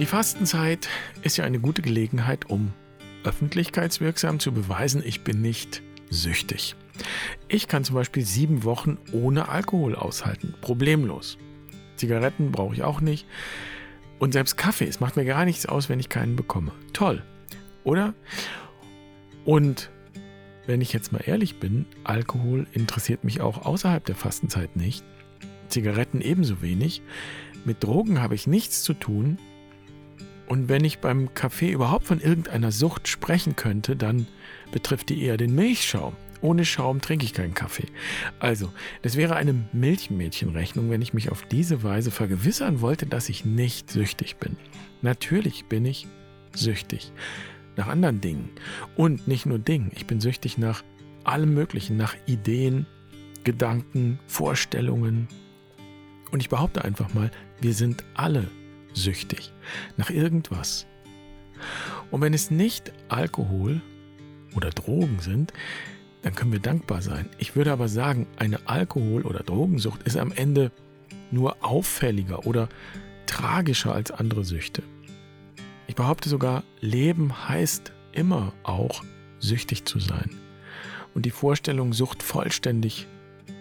Die 0.00 0.06
Fastenzeit 0.06 0.88
ist 1.20 1.36
ja 1.36 1.44
eine 1.44 1.60
gute 1.60 1.82
Gelegenheit, 1.82 2.48
um 2.48 2.72
öffentlichkeitswirksam 3.22 4.40
zu 4.40 4.50
beweisen, 4.50 5.02
ich 5.04 5.24
bin 5.24 5.42
nicht 5.42 5.82
süchtig. 6.08 6.74
Ich 7.48 7.68
kann 7.68 7.84
zum 7.84 7.96
Beispiel 7.96 8.24
sieben 8.24 8.64
Wochen 8.64 8.96
ohne 9.12 9.50
Alkohol 9.50 9.94
aushalten, 9.94 10.54
problemlos. 10.62 11.36
Zigaretten 11.96 12.50
brauche 12.50 12.74
ich 12.74 12.82
auch 12.82 13.02
nicht. 13.02 13.26
Und 14.18 14.32
selbst 14.32 14.56
Kaffee, 14.56 14.86
es 14.86 15.00
macht 15.00 15.16
mir 15.16 15.26
gar 15.26 15.44
nichts 15.44 15.66
aus, 15.66 15.90
wenn 15.90 16.00
ich 16.00 16.08
keinen 16.08 16.34
bekomme. 16.34 16.72
Toll, 16.94 17.22
oder? 17.84 18.14
Und 19.44 19.90
wenn 20.64 20.80
ich 20.80 20.94
jetzt 20.94 21.12
mal 21.12 21.22
ehrlich 21.26 21.60
bin, 21.60 21.84
Alkohol 22.04 22.66
interessiert 22.72 23.22
mich 23.22 23.42
auch 23.42 23.66
außerhalb 23.66 24.02
der 24.06 24.16
Fastenzeit 24.16 24.76
nicht. 24.76 25.04
Zigaretten 25.68 26.22
ebenso 26.22 26.62
wenig. 26.62 27.02
Mit 27.66 27.84
Drogen 27.84 28.22
habe 28.22 28.34
ich 28.34 28.46
nichts 28.46 28.82
zu 28.82 28.94
tun. 28.94 29.38
Und 30.50 30.68
wenn 30.68 30.84
ich 30.84 30.98
beim 30.98 31.32
Kaffee 31.32 31.70
überhaupt 31.70 32.08
von 32.08 32.20
irgendeiner 32.20 32.72
Sucht 32.72 33.06
sprechen 33.06 33.54
könnte, 33.54 33.94
dann 33.94 34.26
betrifft 34.72 35.08
die 35.08 35.22
eher 35.22 35.36
den 35.36 35.54
Milchschaum. 35.54 36.16
Ohne 36.40 36.64
Schaum 36.64 37.00
trinke 37.00 37.24
ich 37.24 37.34
keinen 37.34 37.54
Kaffee. 37.54 37.86
Also, 38.40 38.72
das 39.02 39.14
wäre 39.14 39.36
eine 39.36 39.54
Milchmädchenrechnung, 39.72 40.90
wenn 40.90 41.02
ich 41.02 41.14
mich 41.14 41.30
auf 41.30 41.42
diese 41.44 41.84
Weise 41.84 42.10
vergewissern 42.10 42.80
wollte, 42.80 43.06
dass 43.06 43.28
ich 43.28 43.44
nicht 43.44 43.92
süchtig 43.92 44.38
bin. 44.38 44.56
Natürlich 45.02 45.66
bin 45.66 45.84
ich 45.86 46.08
süchtig 46.52 47.12
nach 47.76 47.86
anderen 47.86 48.20
Dingen. 48.20 48.50
Und 48.96 49.28
nicht 49.28 49.46
nur 49.46 49.60
Dingen, 49.60 49.92
ich 49.94 50.06
bin 50.06 50.20
süchtig 50.20 50.58
nach 50.58 50.82
allem 51.22 51.54
Möglichen, 51.54 51.96
nach 51.96 52.16
Ideen, 52.26 52.86
Gedanken, 53.44 54.18
Vorstellungen. 54.26 55.28
Und 56.32 56.40
ich 56.40 56.48
behaupte 56.48 56.84
einfach 56.84 57.14
mal, 57.14 57.30
wir 57.60 57.72
sind 57.72 58.02
alle 58.14 58.48
süchtig 58.92 59.52
nach 59.96 60.10
irgendwas. 60.10 60.86
Und 62.10 62.20
wenn 62.20 62.34
es 62.34 62.50
nicht 62.50 62.92
Alkohol 63.08 63.80
oder 64.54 64.70
Drogen 64.70 65.20
sind, 65.20 65.52
dann 66.22 66.34
können 66.34 66.52
wir 66.52 66.60
dankbar 66.60 67.02
sein. 67.02 67.28
Ich 67.38 67.56
würde 67.56 67.72
aber 67.72 67.88
sagen, 67.88 68.26
eine 68.36 68.68
Alkohol- 68.68 69.22
oder 69.22 69.40
Drogensucht 69.40 70.02
ist 70.02 70.16
am 70.16 70.32
Ende 70.32 70.70
nur 71.30 71.64
auffälliger 71.64 72.46
oder 72.46 72.68
tragischer 73.26 73.94
als 73.94 74.10
andere 74.10 74.44
Süchte. 74.44 74.82
Ich 75.86 75.94
behaupte 75.94 76.28
sogar, 76.28 76.62
Leben 76.80 77.48
heißt 77.48 77.92
immer 78.12 78.52
auch 78.62 79.02
süchtig 79.38 79.86
zu 79.86 79.98
sein. 79.98 80.30
Und 81.14 81.26
die 81.26 81.30
Vorstellung, 81.30 81.92
Sucht 81.92 82.22
vollständig 82.22 83.06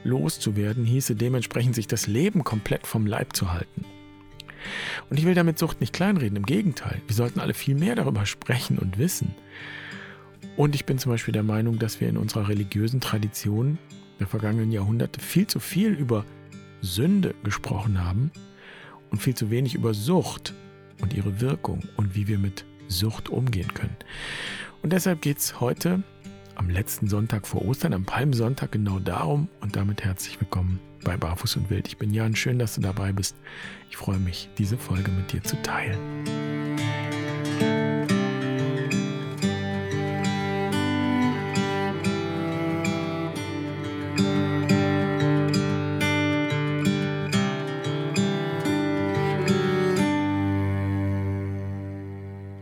loszuwerden, 0.03 0.85
hieße 0.85 1.15
dementsprechend, 1.15 1.75
sich 1.75 1.87
das 1.87 2.07
Leben 2.07 2.43
komplett 2.43 2.85
vom 2.85 3.05
Leib 3.05 3.35
zu 3.35 3.51
halten. 3.51 3.85
Und 5.09 5.19
ich 5.19 5.25
will 5.25 5.33
damit 5.33 5.59
Sucht 5.59 5.81
nicht 5.81 5.93
kleinreden, 5.93 6.37
im 6.37 6.45
Gegenteil. 6.45 7.01
Wir 7.07 7.15
sollten 7.15 7.39
alle 7.39 7.53
viel 7.53 7.75
mehr 7.75 7.95
darüber 7.95 8.25
sprechen 8.25 8.77
und 8.77 8.97
wissen. 8.97 9.35
Und 10.55 10.75
ich 10.75 10.85
bin 10.85 10.97
zum 10.97 11.11
Beispiel 11.11 11.31
der 11.31 11.43
Meinung, 11.43 11.79
dass 11.79 12.01
wir 12.01 12.09
in 12.09 12.17
unserer 12.17 12.49
religiösen 12.49 12.99
Tradition 12.99 13.77
der 14.19 14.27
vergangenen 14.27 14.71
Jahrhunderte 14.71 15.19
viel 15.19 15.47
zu 15.47 15.59
viel 15.59 15.93
über 15.93 16.25
Sünde 16.81 17.33
gesprochen 17.43 18.03
haben 18.03 18.31
und 19.11 19.21
viel 19.21 19.35
zu 19.35 19.49
wenig 19.49 19.75
über 19.75 19.93
Sucht 19.93 20.53
und 21.01 21.13
ihre 21.13 21.41
Wirkung 21.41 21.83
und 21.97 22.15
wie 22.15 22.27
wir 22.27 22.37
mit 22.37 22.65
Sucht 22.87 23.29
umgehen 23.29 23.73
können. 23.73 23.95
Und 24.81 24.93
deshalb 24.93 25.21
geht 25.21 25.37
es 25.37 25.59
heute 25.59 26.03
am 26.59 26.69
letzten 26.69 27.07
Sonntag 27.07 27.47
vor 27.47 27.63
Ostern, 27.65 27.93
am 27.93 28.03
Palmsonntag, 28.03 28.73
genau 28.73 28.99
darum. 28.99 29.47
Und 29.61 29.77
damit 29.77 30.03
herzlich 30.03 30.41
willkommen 30.41 30.81
bei 31.05 31.15
Barfuß 31.15 31.55
und 31.55 31.69
Wild. 31.69 31.87
Ich 31.87 31.97
bin 31.97 32.13
Jan, 32.13 32.35
schön, 32.35 32.59
dass 32.59 32.75
du 32.75 32.81
dabei 32.81 33.13
bist. 33.13 33.37
Ich 33.89 33.95
freue 33.95 34.19
mich, 34.19 34.49
diese 34.57 34.77
Folge 34.77 35.09
mit 35.09 35.31
dir 35.31 35.41
zu 35.41 35.55
teilen. 35.61 35.97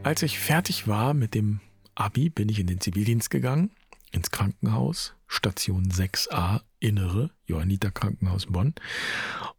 Als 0.03 0.21
ich 0.21 0.37
fertig 0.37 0.87
war 0.87 1.15
mit 1.15 1.33
dem 1.33 1.61
Abi, 1.95 2.29
bin 2.29 2.47
ich 2.47 2.59
in 2.59 2.67
den 2.67 2.79
Zivildienst 2.79 3.31
gegangen, 3.31 3.71
ins 4.11 4.31
Krankenhaus, 4.31 5.15
Station 5.27 5.89
6a, 5.89 6.61
Innere, 6.79 7.31
Johanniter 7.45 7.91
Krankenhaus 7.91 8.47
Bonn. 8.47 8.73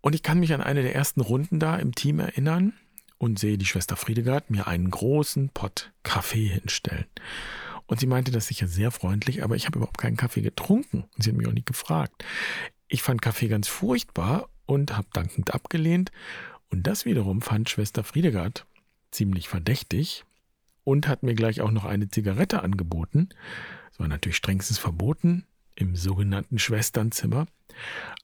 Und 0.01 0.15
ich 0.15 0.23
kann 0.23 0.41
mich 0.41 0.55
an 0.55 0.61
eine 0.61 0.83
der 0.83 0.95
ersten 0.95 1.21
Runden 1.21 1.59
da 1.61 1.77
im 1.77 1.95
Team 1.95 2.21
erinnern 2.21 2.73
und 3.19 3.39
sehe 3.39 3.59
die 3.59 3.67
Schwester 3.67 3.97
Friedegard 3.97 4.51
mir 4.51 4.67
einen 4.67 4.91
großen 4.91 5.51
Pott 5.51 5.93
Kaffee 6.03 6.49
hinstellen. 6.49 7.07
Und 7.87 8.01
sie 8.01 8.07
meinte 8.07 8.31
das 8.31 8.47
sicher 8.47 8.69
sehr 8.69 8.91
freundlich, 8.91 9.43
aber 9.43 9.57
ich 9.57 9.67
habe 9.67 9.79
überhaupt 9.79 9.99
keinen 9.99 10.17
Kaffee 10.17 10.43
getrunken 10.43 11.05
und 11.17 11.23
sie 11.23 11.31
hat 11.31 11.37
mich 11.37 11.47
auch 11.47 11.53
nicht 11.53 11.67
gefragt. 11.67 12.25
Ich 12.87 13.03
fand 13.03 13.23
Kaffee 13.23 13.49
ganz 13.49 13.69
furchtbar 13.69 14.49
und 14.67 14.97
habe 14.97 15.09
dankend 15.13 15.55
abgelehnt. 15.55 16.13
Und 16.71 16.87
das 16.87 17.05
wiederum 17.07 17.41
fand 17.41 17.71
Schwester 17.71 18.05
Friedegard 18.05 18.67
ziemlich 19.11 19.49
verdächtig, 19.49 20.25
und 20.89 21.07
hat 21.07 21.23
mir 21.23 21.35
gleich 21.35 21.61
auch 21.61 21.71
noch 21.71 21.85
eine 21.85 22.09
Zigarette 22.09 22.63
angeboten. 22.63 23.29
Das 23.91 24.00
war 24.00 24.09
natürlich 24.09 24.37
strengstens 24.37 24.78
verboten 24.78 25.44
im 25.75 25.97
sogenannten 25.97 26.59
Schwesternzimmer. 26.59 27.47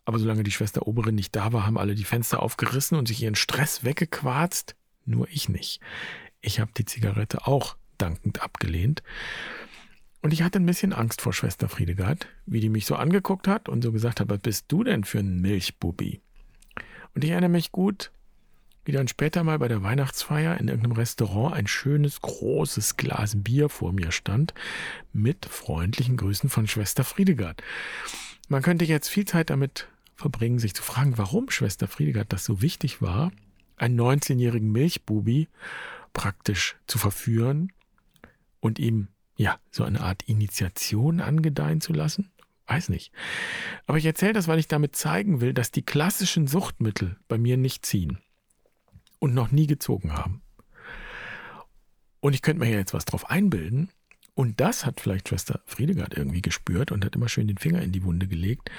Aber 0.05 0.19
solange 0.19 0.43
die 0.43 0.51
Schwester 0.51 0.87
Oberin 0.87 1.15
nicht 1.15 1.35
da 1.37 1.53
war, 1.53 1.67
haben 1.67 1.79
alle 1.79 1.95
die 1.95 2.05
Fenster 2.05 2.43
aufgerissen 2.43 2.99
und 2.99 3.07
sich 3.07 3.23
ihren 3.23 3.37
Stress 3.37 3.85
weggequarzt. 3.85 4.75
Nur 5.05 5.29
ich 5.29 5.49
nicht. 5.49 5.81
Ich 6.41 6.61
habe 6.61 6.73
die 6.77 6.85
Zigarette 6.85 7.47
auch 7.47 7.77
dankend 7.99 8.43
abgelehnt. 8.43 9.03
Und 10.23 10.33
ich 10.33 10.43
hatte 10.43 10.59
ein 10.59 10.67
bisschen 10.67 10.93
Angst 10.93 11.21
vor 11.21 11.33
Schwester 11.33 11.69
Friedegard, 11.69 12.27
wie 12.47 12.61
die 12.61 12.71
mich 12.71 12.87
so 12.87 12.97
angeguckt 12.97 13.47
hat 13.47 13.69
und 13.69 13.83
so 13.83 13.93
gesagt 13.93 14.21
hat, 14.21 14.31
was 14.31 14.41
bist 14.41 14.65
du 14.69 14.83
denn 14.83 15.05
für 15.05 15.19
ein 15.19 15.41
Milchbubi? 15.41 16.21
Und 17.15 17.25
ich 17.25 17.31
erinnere 17.31 17.51
mich 17.51 17.73
gut, 17.73 18.11
wie 18.85 18.93
dann 18.93 19.09
später 19.09 19.45
mal 19.45 19.59
bei 19.59 19.69
der 19.69 19.83
Weihnachtsfeier 19.83 20.59
in 20.59 20.69
irgendeinem 20.69 20.97
Restaurant 20.97 21.55
ein 21.55 21.67
schönes 21.67 22.21
großes 22.21 22.97
Glas 22.97 23.43
Bier 23.43 23.69
vor 23.69 23.93
mir 23.93 24.13
stand, 24.13 24.55
mit 25.13 25.47
freundlichen 25.47 26.17
Grüßen 26.17 26.51
von 26.51 26.67
Schwester 26.67 27.05
Friedegard. 27.05 27.63
Man 28.49 28.63
könnte 28.63 28.85
jetzt 28.85 29.09
viel 29.09 29.25
Zeit 29.25 29.51
damit 29.51 29.89
verbringen, 30.17 30.59
sich 30.59 30.75
zu 30.75 30.83
fragen, 30.83 31.17
warum 31.17 31.51
Schwester 31.51 31.89
Friedegard 31.89 32.33
das 32.33 32.45
so 32.45 32.61
wichtig 32.61 33.01
war, 33.01 33.33
einen 33.77 33.99
19-jährigen 33.99 34.71
Milchbubi 34.71 35.49
praktisch 36.13 36.77
zu 36.87 36.99
verführen 36.99 37.73
und 38.61 38.79
ihm 38.79 39.09
ja 39.37 39.59
so 39.71 39.83
eine 39.83 40.01
Art 40.01 40.23
Initiation 40.25 41.21
angedeihen 41.21 41.81
zu 41.81 41.93
lassen. 41.93 42.31
Weiß 42.67 42.89
nicht. 42.89 43.13
Aber 43.87 43.99
ich 43.99 44.07
erzähle 44.07 44.33
das, 44.33 44.49
weil 44.49 44.59
ich 44.59 44.69
damit 44.69 44.97
zeigen 44.97 45.41
will, 45.41 45.53
dass 45.53 45.71
die 45.71 45.83
klassischen 45.83 46.47
Suchtmittel 46.47 47.17
bei 47.29 47.37
mir 47.37 47.57
nicht 47.57 47.85
ziehen 47.85 48.19
und 49.25 49.33
noch 49.33 49.51
nie 49.51 49.67
gezogen 49.67 50.13
haben. 50.13 50.43
Und 52.21 52.35
ich 52.35 52.43
könnte 52.43 52.61
mir 52.61 52.71
ja 52.71 52.77
jetzt 52.77 52.93
was 52.93 53.07
drauf 53.07 53.31
einbilden. 53.31 53.89
Und 54.35 54.61
das 54.61 54.85
hat 54.85 55.01
vielleicht 55.01 55.31
Schwester 55.31 55.63
Friedegard 55.65 56.13
irgendwie 56.13 56.43
gespürt 56.43 56.93
und 56.93 57.07
hat 57.07 57.17
immer 57.17 57.31
schön 57.31 57.49
den 57.49 57.57
Finger 57.57 57.81
in 57.81 57.91
die 57.91 58.05
Wunde 58.05 58.29
gelegt. 58.29 58.71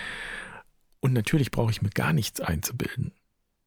Und 1.00 1.14
natürlich 1.14 1.50
brauche 1.50 1.72
ich 1.72 1.82
mir 1.82 1.90
gar 1.90 2.14
nichts 2.14 2.42
einzubilden. 2.42 3.12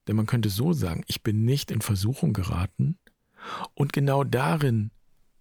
Denn 0.06 0.14
man 0.14 0.26
könnte 0.26 0.50
so 0.50 0.72
sagen, 0.72 1.02
ich 1.08 1.24
bin 1.24 1.44
nicht 1.44 1.72
in 1.72 1.80
Versuchung 1.80 2.32
geraten. 2.32 2.96
Und 3.74 3.92
genau 3.92 4.22
darin 4.22 4.92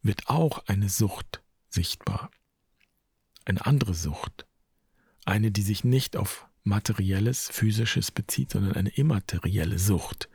wird 0.02 0.30
auch 0.30 0.66
eine 0.66 0.90
Sucht 0.90 1.44
sichtbar. 1.69 2.31
Eine 3.46 3.64
andere 3.68 3.94
Sucht. 3.94 4.48
Eine, 5.24 5.52
die 5.52 5.62
sich 5.62 5.84
nicht 5.84 6.18
auf 6.18 6.48
materielles, 6.64 7.48
physisches 7.52 8.10
bezieht, 8.10 8.54
sondern 8.54 8.74
eine 8.74 8.90
immaterielle 8.90 9.78
Sucht. 9.78 10.30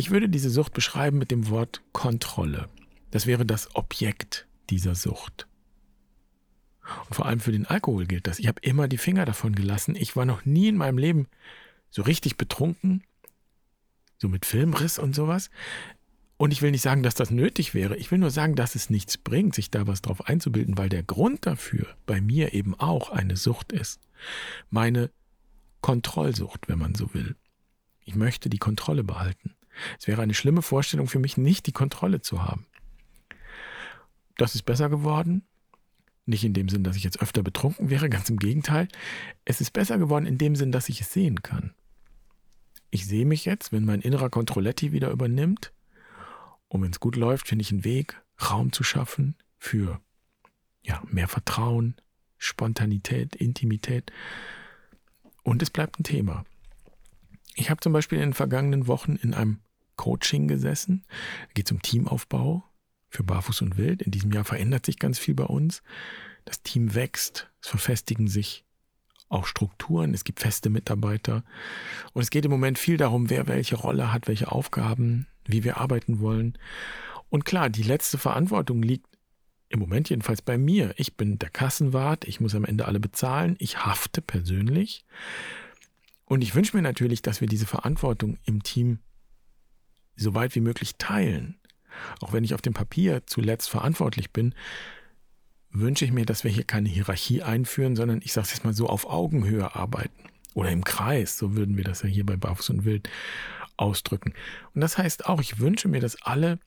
Ich 0.00 0.10
würde 0.10 0.30
diese 0.30 0.48
Sucht 0.48 0.72
beschreiben 0.72 1.18
mit 1.18 1.30
dem 1.30 1.50
Wort 1.50 1.82
Kontrolle. 1.92 2.70
Das 3.10 3.26
wäre 3.26 3.44
das 3.44 3.74
Objekt 3.74 4.46
dieser 4.70 4.94
Sucht. 4.94 5.46
Und 7.06 7.14
vor 7.14 7.26
allem 7.26 7.40
für 7.40 7.52
den 7.52 7.66
Alkohol 7.66 8.06
gilt 8.06 8.26
das. 8.26 8.38
Ich 8.38 8.48
habe 8.48 8.62
immer 8.62 8.88
die 8.88 8.96
Finger 8.96 9.26
davon 9.26 9.54
gelassen. 9.54 9.94
Ich 9.94 10.16
war 10.16 10.24
noch 10.24 10.46
nie 10.46 10.68
in 10.68 10.78
meinem 10.78 10.96
Leben 10.96 11.26
so 11.90 12.00
richtig 12.00 12.38
betrunken, 12.38 13.04
so 14.16 14.30
mit 14.30 14.46
Filmriss 14.46 14.98
und 14.98 15.14
sowas. 15.14 15.50
Und 16.38 16.54
ich 16.54 16.62
will 16.62 16.70
nicht 16.70 16.80
sagen, 16.80 17.02
dass 17.02 17.14
das 17.14 17.30
nötig 17.30 17.74
wäre. 17.74 17.94
Ich 17.98 18.10
will 18.10 18.20
nur 18.20 18.30
sagen, 18.30 18.54
dass 18.54 18.76
es 18.76 18.88
nichts 18.88 19.18
bringt, 19.18 19.54
sich 19.54 19.70
da 19.70 19.86
was 19.86 20.00
drauf 20.00 20.26
einzubilden, 20.26 20.78
weil 20.78 20.88
der 20.88 21.02
Grund 21.02 21.44
dafür 21.44 21.86
bei 22.06 22.22
mir 22.22 22.54
eben 22.54 22.74
auch 22.74 23.10
eine 23.10 23.36
Sucht 23.36 23.70
ist. 23.70 24.00
Meine 24.70 25.10
Kontrollsucht, 25.82 26.70
wenn 26.70 26.78
man 26.78 26.94
so 26.94 27.12
will. 27.12 27.36
Ich 28.06 28.14
möchte 28.14 28.48
die 28.48 28.56
Kontrolle 28.56 29.04
behalten. 29.04 29.56
Es 29.98 30.06
wäre 30.06 30.22
eine 30.22 30.34
schlimme 30.34 30.62
Vorstellung 30.62 31.06
für 31.06 31.18
mich, 31.18 31.36
nicht 31.36 31.66
die 31.66 31.72
Kontrolle 31.72 32.20
zu 32.20 32.42
haben. 32.42 32.66
Das 34.36 34.54
ist 34.54 34.62
besser 34.62 34.88
geworden. 34.88 35.42
Nicht 36.26 36.44
in 36.44 36.54
dem 36.54 36.68
Sinn, 36.68 36.84
dass 36.84 36.96
ich 36.96 37.04
jetzt 37.04 37.20
öfter 37.20 37.42
betrunken 37.42 37.90
wäre, 37.90 38.08
ganz 38.08 38.30
im 38.30 38.38
Gegenteil. 38.38 38.88
Es 39.44 39.60
ist 39.60 39.72
besser 39.72 39.98
geworden 39.98 40.26
in 40.26 40.38
dem 40.38 40.54
Sinn, 40.54 40.72
dass 40.72 40.88
ich 40.88 41.00
es 41.00 41.12
sehen 41.12 41.42
kann. 41.42 41.74
Ich 42.90 43.06
sehe 43.06 43.26
mich 43.26 43.44
jetzt, 43.44 43.72
wenn 43.72 43.84
mein 43.84 44.00
innerer 44.00 44.30
Controletti 44.30 44.92
wieder 44.92 45.10
übernimmt 45.10 45.72
Und 46.68 46.82
wenn 46.82 46.90
es 46.90 47.00
gut 47.00 47.16
läuft, 47.16 47.48
finde 47.48 47.62
ich 47.62 47.72
einen 47.72 47.84
Weg, 47.84 48.20
Raum 48.40 48.72
zu 48.72 48.84
schaffen 48.84 49.36
für 49.58 50.00
ja, 50.82 51.02
mehr 51.06 51.28
Vertrauen, 51.28 51.96
Spontanität, 52.38 53.36
Intimität. 53.36 54.12
Und 55.42 55.62
es 55.62 55.70
bleibt 55.70 55.98
ein 55.98 56.04
Thema. 56.04 56.44
Ich 57.54 57.70
habe 57.70 57.80
zum 57.80 57.92
Beispiel 57.92 58.18
in 58.18 58.30
den 58.30 58.34
vergangenen 58.34 58.86
Wochen 58.86 59.16
in 59.16 59.34
einem 59.34 59.60
Coaching 60.00 60.48
gesessen. 60.48 61.04
Da 61.48 61.52
geht 61.52 61.66
es 61.66 61.72
um 61.72 61.82
Teamaufbau 61.82 62.64
für 63.10 63.22
Barfuß 63.22 63.60
und 63.60 63.76
Wild. 63.76 64.00
In 64.00 64.10
diesem 64.10 64.32
Jahr 64.32 64.44
verändert 64.44 64.86
sich 64.86 64.98
ganz 64.98 65.18
viel 65.18 65.34
bei 65.34 65.44
uns. 65.44 65.82
Das 66.46 66.62
Team 66.62 66.94
wächst, 66.94 67.50
es 67.60 67.68
verfestigen 67.68 68.26
sich 68.26 68.64
auch 69.28 69.44
Strukturen, 69.44 70.14
es 70.14 70.24
gibt 70.24 70.40
feste 70.40 70.70
Mitarbeiter. 70.70 71.44
Und 72.14 72.22
es 72.22 72.30
geht 72.30 72.46
im 72.46 72.50
Moment 72.50 72.78
viel 72.78 72.96
darum, 72.96 73.28
wer 73.28 73.46
welche 73.46 73.76
Rolle 73.76 74.10
hat, 74.10 74.26
welche 74.26 74.50
Aufgaben, 74.50 75.26
wie 75.44 75.64
wir 75.64 75.76
arbeiten 75.76 76.20
wollen. 76.20 76.56
Und 77.28 77.44
klar, 77.44 77.68
die 77.68 77.82
letzte 77.82 78.16
Verantwortung 78.16 78.82
liegt 78.82 79.06
im 79.68 79.80
Moment 79.80 80.08
jedenfalls 80.08 80.40
bei 80.40 80.56
mir. 80.56 80.94
Ich 80.96 81.18
bin 81.18 81.38
der 81.38 81.50
Kassenwart, 81.50 82.24
ich 82.24 82.40
muss 82.40 82.54
am 82.54 82.64
Ende 82.64 82.86
alle 82.86 83.00
bezahlen, 83.00 83.56
ich 83.58 83.84
hafte 83.84 84.22
persönlich. 84.22 85.04
Und 86.24 86.40
ich 86.40 86.54
wünsche 86.54 86.74
mir 86.74 86.82
natürlich, 86.82 87.20
dass 87.20 87.42
wir 87.42 87.48
diese 87.48 87.66
Verantwortung 87.66 88.38
im 88.46 88.62
Team 88.62 89.00
so 90.16 90.34
weit 90.34 90.54
wie 90.54 90.60
möglich 90.60 90.96
teilen. 90.96 91.56
Auch 92.20 92.32
wenn 92.32 92.44
ich 92.44 92.54
auf 92.54 92.62
dem 92.62 92.74
Papier 92.74 93.22
zuletzt 93.26 93.68
verantwortlich 93.70 94.30
bin, 94.30 94.54
wünsche 95.70 96.04
ich 96.04 96.12
mir, 96.12 96.26
dass 96.26 96.44
wir 96.44 96.50
hier 96.50 96.64
keine 96.64 96.88
Hierarchie 96.88 97.42
einführen, 97.42 97.96
sondern 97.96 98.20
ich 98.22 98.32
sage 98.32 98.46
es 98.46 98.52
jetzt 98.52 98.64
mal 98.64 98.74
so 98.74 98.88
auf 98.88 99.06
Augenhöhe 99.06 99.74
arbeiten. 99.74 100.24
Oder 100.54 100.70
im 100.70 100.84
Kreis, 100.84 101.38
so 101.38 101.54
würden 101.54 101.76
wir 101.76 101.84
das 101.84 102.02
ja 102.02 102.08
hier 102.08 102.26
bei 102.26 102.36
Barfuß 102.36 102.70
und 102.70 102.84
Wild 102.84 103.08
ausdrücken. 103.76 104.34
Und 104.74 104.80
das 104.80 104.98
heißt 104.98 105.26
auch, 105.26 105.40
ich 105.40 105.60
wünsche 105.60 105.88
mir, 105.88 106.00
dass 106.00 106.20
alle 106.22 106.58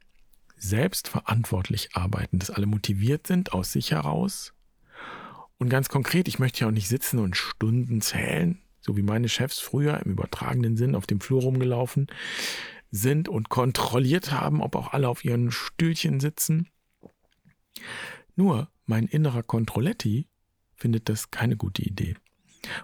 selbstverantwortlich 0.55 1.89
arbeiten, 1.93 2.39
dass 2.39 2.49
alle 2.49 2.65
motiviert 2.65 3.27
sind 3.27 3.51
aus 3.51 3.73
sich 3.73 3.91
heraus. 3.91 4.53
Und 5.57 5.69
ganz 5.69 5.89
konkret, 5.89 6.27
ich 6.27 6.39
möchte 6.39 6.61
ja 6.61 6.67
auch 6.67 6.71
nicht 6.71 6.87
sitzen 6.87 7.19
und 7.19 7.35
Stunden 7.35 7.99
zählen, 8.01 8.61
so 8.79 8.95
wie 8.95 9.01
meine 9.01 9.27
Chefs 9.27 9.59
früher 9.59 10.01
im 10.03 10.11
übertragenen 10.11 10.77
Sinn 10.77 10.95
auf 10.95 11.05
dem 11.05 11.19
Flur 11.19 11.41
rumgelaufen 11.41 12.07
sind 12.93 13.27
und 13.27 13.49
kontrolliert 13.49 14.31
haben, 14.31 14.61
ob 14.61 14.75
auch 14.75 14.93
alle 14.93 15.09
auf 15.09 15.25
ihren 15.25 15.51
Stühlchen 15.51 16.19
sitzen. 16.19 16.69
Nur 18.35 18.69
mein 18.85 19.07
innerer 19.07 19.41
Controletti 19.41 20.27
findet 20.75 21.09
das 21.09 21.31
keine 21.31 21.57
gute 21.57 21.81
Idee. 21.81 22.15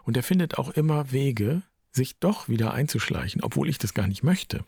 Und 0.04 0.18
er 0.18 0.24
findet 0.24 0.58
auch 0.58 0.72
immer 0.72 1.12
Wege, 1.12 1.62
sich 1.92 2.18
doch 2.18 2.50
wieder 2.50 2.74
einzuschleichen, 2.74 3.44
obwohl 3.44 3.70
ich 3.70 3.78
das 3.78 3.94
gar 3.94 4.08
nicht 4.08 4.24
möchte. 4.24 4.66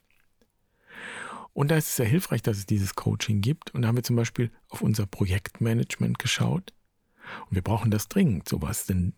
Und 1.53 1.71
da 1.71 1.75
ist 1.75 1.87
es 1.87 1.95
sehr 1.95 2.05
hilfreich, 2.05 2.43
dass 2.43 2.57
es 2.57 2.67
dieses 2.67 2.93
Coaching 2.93 3.41
gibt. 3.41 3.73
Und 3.73 3.81
da 3.81 3.87
haben 3.87 3.95
wir 3.95 4.03
zum 4.03 4.15
Beispiel 4.15 4.51
auf 4.69 4.81
unser 4.81 5.07
Projektmanagement 5.07 6.19
geschaut. 6.19 6.73
Und 7.49 7.55
wir 7.55 7.63
brauchen 7.63 7.89
das 7.89 8.07
dringend, 8.07 8.47
sowas. 8.47 8.85
Denn 8.85 9.15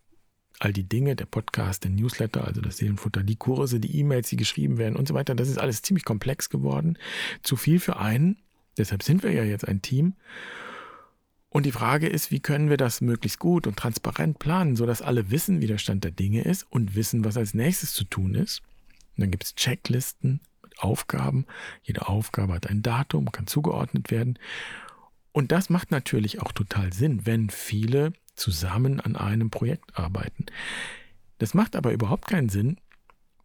all 0.59 0.73
die 0.73 0.83
Dinge, 0.83 1.15
der 1.15 1.25
Podcast, 1.25 1.83
der 1.83 1.91
Newsletter, 1.91 2.45
also 2.45 2.61
das 2.61 2.77
Seelenfutter, 2.77 3.23
die 3.23 3.35
Kurse, 3.35 3.79
die 3.79 3.97
E-Mails, 3.99 4.29
die 4.29 4.37
geschrieben 4.37 4.77
werden 4.77 4.95
und 4.95 5.07
so 5.07 5.13
weiter, 5.13 5.35
das 5.35 5.49
ist 5.49 5.57
alles 5.57 5.81
ziemlich 5.81 6.05
komplex 6.05 6.49
geworden. 6.49 6.97
Zu 7.41 7.55
viel 7.55 7.79
für 7.79 7.97
einen. 7.97 8.37
Deshalb 8.77 9.03
sind 9.03 9.23
wir 9.23 9.31
ja 9.31 9.43
jetzt 9.43 9.67
ein 9.67 9.81
Team. 9.81 10.13
Und 11.49 11.67
die 11.67 11.71
Frage 11.71 12.07
ist, 12.07 12.31
wie 12.31 12.39
können 12.39 12.69
wir 12.69 12.77
das 12.77 13.01
möglichst 13.01 13.37
gut 13.37 13.67
und 13.67 13.77
transparent 13.77 14.39
planen, 14.39 14.75
sodass 14.75 15.03
alle 15.03 15.29
wissen, 15.29 15.61
wie 15.61 15.67
der 15.67 15.77
Stand 15.77 16.03
der 16.03 16.11
Dinge 16.11 16.41
ist 16.41 16.65
und 16.71 16.95
wissen, 16.95 17.23
was 17.25 17.37
als 17.37 17.53
nächstes 17.53 17.93
zu 17.93 18.05
tun 18.05 18.33
ist. 18.33 18.61
Und 19.15 19.21
dann 19.21 19.31
gibt 19.31 19.43
es 19.43 19.53
Checklisten 19.53 20.41
mit 20.63 20.79
Aufgaben. 20.79 21.45
Jede 21.83 22.07
Aufgabe 22.07 22.53
hat 22.53 22.67
ein 22.67 22.81
Datum, 22.81 23.31
kann 23.31 23.45
zugeordnet 23.45 24.09
werden. 24.09 24.39
Und 25.31 25.51
das 25.51 25.69
macht 25.69 25.91
natürlich 25.91 26.41
auch 26.41 26.51
total 26.53 26.91
Sinn, 26.91 27.25
wenn 27.25 27.51
viele 27.51 28.13
zusammen 28.35 28.99
an 28.99 29.15
einem 29.15 29.49
Projekt 29.49 29.97
arbeiten. 29.97 30.45
Das 31.37 31.53
macht 31.53 31.75
aber 31.75 31.91
überhaupt 31.91 32.27
keinen 32.27 32.49
Sinn, 32.49 32.79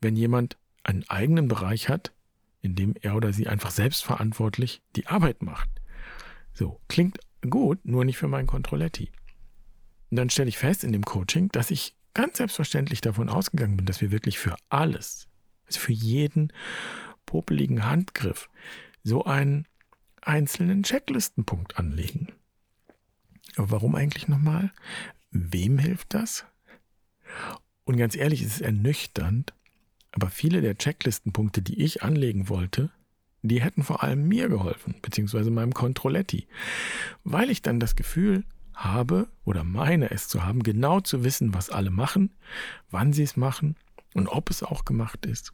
wenn 0.01 0.17
jemand 0.17 0.57
einen 0.85 1.09
eigenen 1.09 1.49
Bereich 1.49 1.89
hat, 1.89 2.13
in 2.61 2.75
dem 2.75 2.95
er 3.01 3.17
oder 3.17 3.33
sie 3.33 3.49
einfach 3.49 3.71
selbstverantwortlich 3.71 4.83
die 4.97 5.07
Arbeit 5.07 5.43
macht. 5.43 5.69
So, 6.53 6.81
klingt 6.89 7.19
gut, 7.49 7.85
nur 7.85 8.05
nicht 8.05 8.19
für 8.19 8.29
meinen 8.29 8.47
Controletti. 8.47 9.11
Und 10.11 10.17
dann 10.17 10.31
stelle 10.31 10.49
ich 10.49 10.59
fest 10.59 10.85
in 10.85 10.93
dem 10.93 11.05
Coaching, 11.05 11.49
dass 11.51 11.71
ich 11.71 11.95
ganz 12.15 12.39
selbstverständlich 12.39 13.01
davon 13.01 13.29
ausgegangen 13.29 13.77
bin, 13.77 13.87
dass 13.87 14.01
wir 14.01 14.11
wirklich 14.11 14.39
für 14.39 14.57
alles, 14.71 15.29
also 15.67 15.79
für 15.79 15.93
jeden 15.93 16.53
popeligen 17.27 17.85
Handgriff, 17.85 18.49
so 19.05 19.25
einen 19.25 19.67
einzelnen 20.23 20.83
Checklistenpunkt 20.83 21.79
anlegen. 21.79 22.33
Warum 23.59 23.97
eigentlich 23.97 24.29
nochmal? 24.29 24.71
Wem 25.31 25.79
hilft 25.79 26.15
das? 26.15 26.47
Und 27.85 27.97
ganz 27.97 28.15
ehrlich, 28.15 28.43
es 28.43 28.55
ist 28.55 28.61
ernüchternd, 28.61 29.53
aber 30.13 30.31
viele 30.31 30.61
der 30.61 30.79
Checklistenpunkte, 30.79 31.61
die 31.61 31.83
ich 31.83 32.03
anlegen 32.03 32.49
wollte, 32.49 32.91
die 33.43 33.61
hätten 33.61 33.83
vor 33.83 34.03
allem 34.03 34.29
mir 34.29 34.49
geholfen, 34.49 34.95
beziehungsweise 35.03 35.51
meinem 35.51 35.75
Controletti, 35.75 36.47
weil 37.25 37.51
ich 37.51 37.63
dann 37.63 37.81
das 37.81 37.97
Gefühl 37.97 38.45
habe 38.75 39.29
oder 39.45 39.65
meine 39.65 40.11
es 40.11 40.29
zu 40.29 40.45
haben, 40.45 40.63
genau 40.63 41.01
zu 41.01 41.25
wissen, 41.25 41.53
was 41.53 41.71
alle 41.71 41.91
machen, 41.91 42.31
wann 42.91 43.13
sie 43.13 43.25
es 43.25 43.37
machen 43.37 43.77
und 44.15 44.29
ob 44.29 44.51
es 44.51 44.63
auch 44.63 44.85
gemacht 44.85 45.27
ist. 45.27 45.53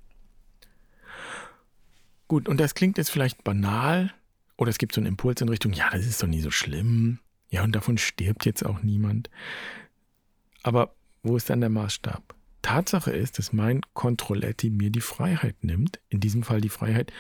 Gut, 2.29 2.49
und 2.49 2.59
das 2.59 2.75
klingt 2.75 2.99
jetzt 2.99 3.11
vielleicht 3.11 3.45
banal 3.45 4.13
oder 4.57 4.71
es 4.71 4.79
gibt 4.79 4.95
so 4.95 5.01
einen 5.01 5.09
Impuls 5.09 5.41
in 5.41 5.49
Richtung, 5.49 5.73
ja, 5.73 5.89
das 5.91 6.07
ist 6.07 6.23
doch 6.23 6.27
nie 6.27 6.41
so 6.41 6.51
schlimm, 6.51 7.19
ja, 7.55 7.63
und 7.63 7.71
davon 7.71 7.99
stirbt 7.99 8.47
jetzt 8.47 8.67
auch 8.67 8.83
niemand. 8.83 9.31
Aber 10.65 10.97
wo 11.23 11.37
ist 11.37 11.49
dann 11.49 11.61
der 11.61 11.71
Maßstab? 11.71 12.35
Tatsache 12.63 13.13
ist, 13.13 13.39
dass 13.39 13.53
mein 13.53 13.81
Controletti 13.93 14.71
mir 14.71 14.91
die 14.91 15.01
Freiheit 15.01 15.63
nimmt, 15.63 16.01
in 16.09 16.19
diesem 16.19 16.43
Fall 16.43 16.61
die 16.61 16.69
Freiheit, 16.69 17.13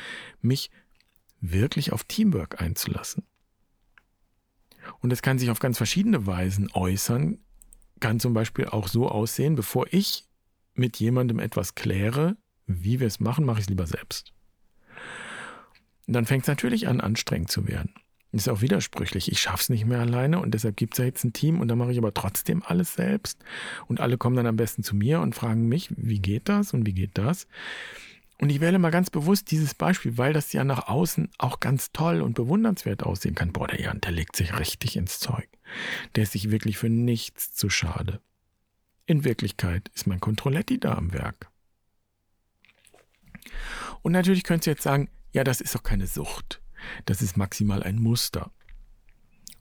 mich 0.43 0.73
wirklich 1.41 1.93
auf 1.93 2.03
Teamwork 2.03 2.61
einzulassen. 2.61 3.23
Und 4.99 5.11
das 5.11 5.23
kann 5.23 5.39
sich 5.39 5.51
auf 5.51 5.61
ganz 5.61 5.77
verschiedene 5.77 6.27
Weisen 6.27 6.69
äußern, 6.75 7.39
kann 8.01 8.19
zum 8.19 8.35
Beispiel 8.35 8.67
auch 8.67 8.89
so 8.89 9.09
aussehen, 9.09 9.55
bevor 9.55 9.87
ich 9.93 10.25
mit 10.75 10.99
jemandem 10.99 11.39
etwas 11.39 11.77
kläre, 11.77 12.37
wie 12.67 12.99
wir 12.99 13.07
es 13.07 13.21
machen, 13.21 13.45
mache 13.45 13.61
ich 13.61 13.67
es 13.67 13.71
lieber 13.71 13.87
selbst. 13.87 14.33
Und 16.09 16.15
dann 16.15 16.27
fängt 16.27 16.43
es 16.43 16.49
natürlich 16.49 16.89
an, 16.89 17.01
anstrengend 17.01 17.53
zu 17.53 17.69
werden. 17.69 17.95
Ist 18.35 18.49
auch 18.49 18.63
widersprüchlich. 18.63 19.31
Ich 19.31 19.41
schaffe 19.41 19.63
es 19.63 19.69
nicht 19.69 19.85
mehr 19.85 20.01
alleine 20.01 20.41
und 20.41 20.55
deshalb 20.55 20.77
gibt 20.77 20.95
es 20.95 20.99
ja 20.99 21.05
jetzt 21.05 21.23
ein 21.23 21.33
Team 21.33 21.61
und 21.61 21.69
dann 21.69 21.79
mache 21.79 21.93
ich 21.93 21.99
aber 21.99 22.13
trotzdem 22.13 22.65
alles 22.65 22.95
selbst. 22.95 23.39
Und 23.87 24.01
alle 24.01 24.19
kommen 24.19 24.35
dann 24.35 24.49
am 24.49 24.57
besten 24.57 24.83
zu 24.83 24.97
mir 24.97 25.21
und 25.21 25.37
fragen 25.37 25.69
mich, 25.69 25.91
wie 25.97 26.19
geht 26.19 26.49
das 26.49 26.75
und 26.75 26.85
wie 26.85 26.95
geht 26.95 27.17
das? 27.17 27.47
Und 28.39 28.51
ich 28.51 28.61
wähle 28.61 28.81
mal 28.81 28.91
ganz 28.91 29.09
bewusst 29.09 29.53
dieses 29.53 29.75
Beispiel, 29.75 30.19
weil 30.19 30.33
das 30.33 30.53
ja 30.53 30.65
nach 30.65 30.89
außen 30.89 31.31
auch 31.39 31.61
ganz 31.61 31.93
toll 31.93 32.23
und 32.23 32.35
bewundernswert 32.35 33.05
aussehen 33.05 33.37
kann. 33.37 33.53
Boah, 33.53 33.69
der 33.69 33.81
Jan, 33.81 34.01
der 34.01 34.11
legt 34.11 34.35
sich 34.35 34.59
richtig 34.59 34.97
ins 34.97 35.21
Zeug. 35.21 35.49
Der 36.17 36.25
ist 36.25 36.33
sich 36.33 36.51
wirklich 36.51 36.77
für 36.77 36.89
nichts 36.89 37.55
zu 37.55 37.71
schade. 37.71 38.21
In 39.07 39.23
Wirklichkeit 39.23 39.93
ist 39.95 40.09
mein 40.09 40.19
Controletti 40.19 40.81
da 40.81 40.95
am 40.95 41.13
Werk. 41.13 41.49
Und 44.03 44.11
natürlich 44.11 44.43
könntest 44.43 44.67
du 44.67 44.71
jetzt 44.73 44.83
sagen, 44.83 45.09
ja, 45.31 45.45
das 45.45 45.61
ist 45.61 45.77
doch 45.77 45.85
keine 45.85 46.09
Sucht. 46.09 46.61
Das 47.05 47.23
ist 47.23 47.37
maximal 47.37 47.83
ein 47.83 48.01
Muster. 48.01 48.51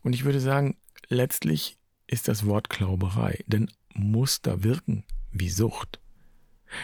Und 0.02 0.12
ich 0.12 0.24
würde 0.24 0.40
sagen, 0.40 0.76
letztlich 1.08 1.78
ist 2.06 2.28
das 2.28 2.46
Wort 2.46 2.68
Klauberei, 2.68 3.42
denn 3.46 3.70
Muster 3.94 4.62
wirken 4.62 5.04
wie 5.32 5.48
Sucht. 5.48 6.00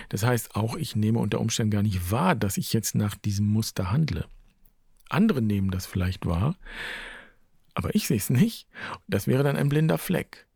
Das 0.09 0.25
heißt, 0.25 0.57
auch 0.57 0.77
ich 0.77 0.97
nehme 0.97 1.19
unter 1.19 1.41
Umständen 1.41 1.71
gar 1.71 1.83
nicht 1.83 2.11
wahr, 2.11 2.35
dass 2.35 2.57
ich 2.57 2.73
jetzt 2.73 2.95
nach 2.95 3.15
diesem 3.17 3.47
Muster 3.47 3.91
handle. 3.91 4.27
Andere 5.09 5.43
nehmen 5.43 5.71
das 5.71 5.87
vielleicht 5.87 6.27
wahr, 6.27 6.57
aber 7.75 7.95
ich 7.95 8.07
sehe 8.07 8.17
es 8.17 8.31
nicht. 8.31 8.69
Das 9.09 9.27
wäre 9.27 9.43
dann 9.43 9.57
ein 9.57 9.69
blinder 9.69 9.99
Fleck. 9.99 10.47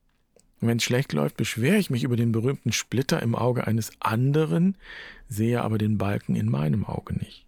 Wenn 0.61 0.79
es 0.79 0.85
schlecht 0.85 1.13
läuft, 1.13 1.37
beschwere 1.37 1.77
ich 1.77 1.91
mich 1.91 2.05
über 2.05 2.17
den 2.17 2.33
berühmten 2.33 2.73
Splitter 2.73 3.21
im 3.21 3.35
Auge 3.35 3.67
eines 3.67 3.93
anderen, 4.01 4.79
sehe 5.29 5.63
aber 5.63 5.79
den 5.79 5.99
Balken 5.99 6.37
in 6.37 6.51
meinem 6.51 6.85
Auge 6.85 7.15
nicht. 7.15 7.44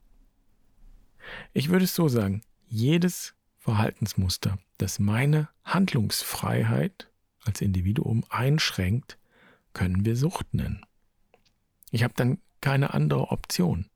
Ich 1.53 1.69
würde 1.69 1.85
es 1.85 1.95
so 1.95 2.09
sagen, 2.09 2.43
jedes 2.69 3.35
Verhaltensmuster, 3.59 4.59
das 4.79 4.99
meine 4.99 5.49
Handlungsfreiheit 5.65 7.11
als 7.41 7.61
Individuum 7.61 8.25
einschränkt, 8.29 9.19
können 9.73 10.05
wir 10.05 10.17
Sucht 10.17 10.55
nennen. 10.55 10.85
Ich 11.91 12.03
habe 12.03 12.15
dann 12.17 12.39
keine 12.61 12.95
andere 12.95 13.31
Option. 13.31 13.87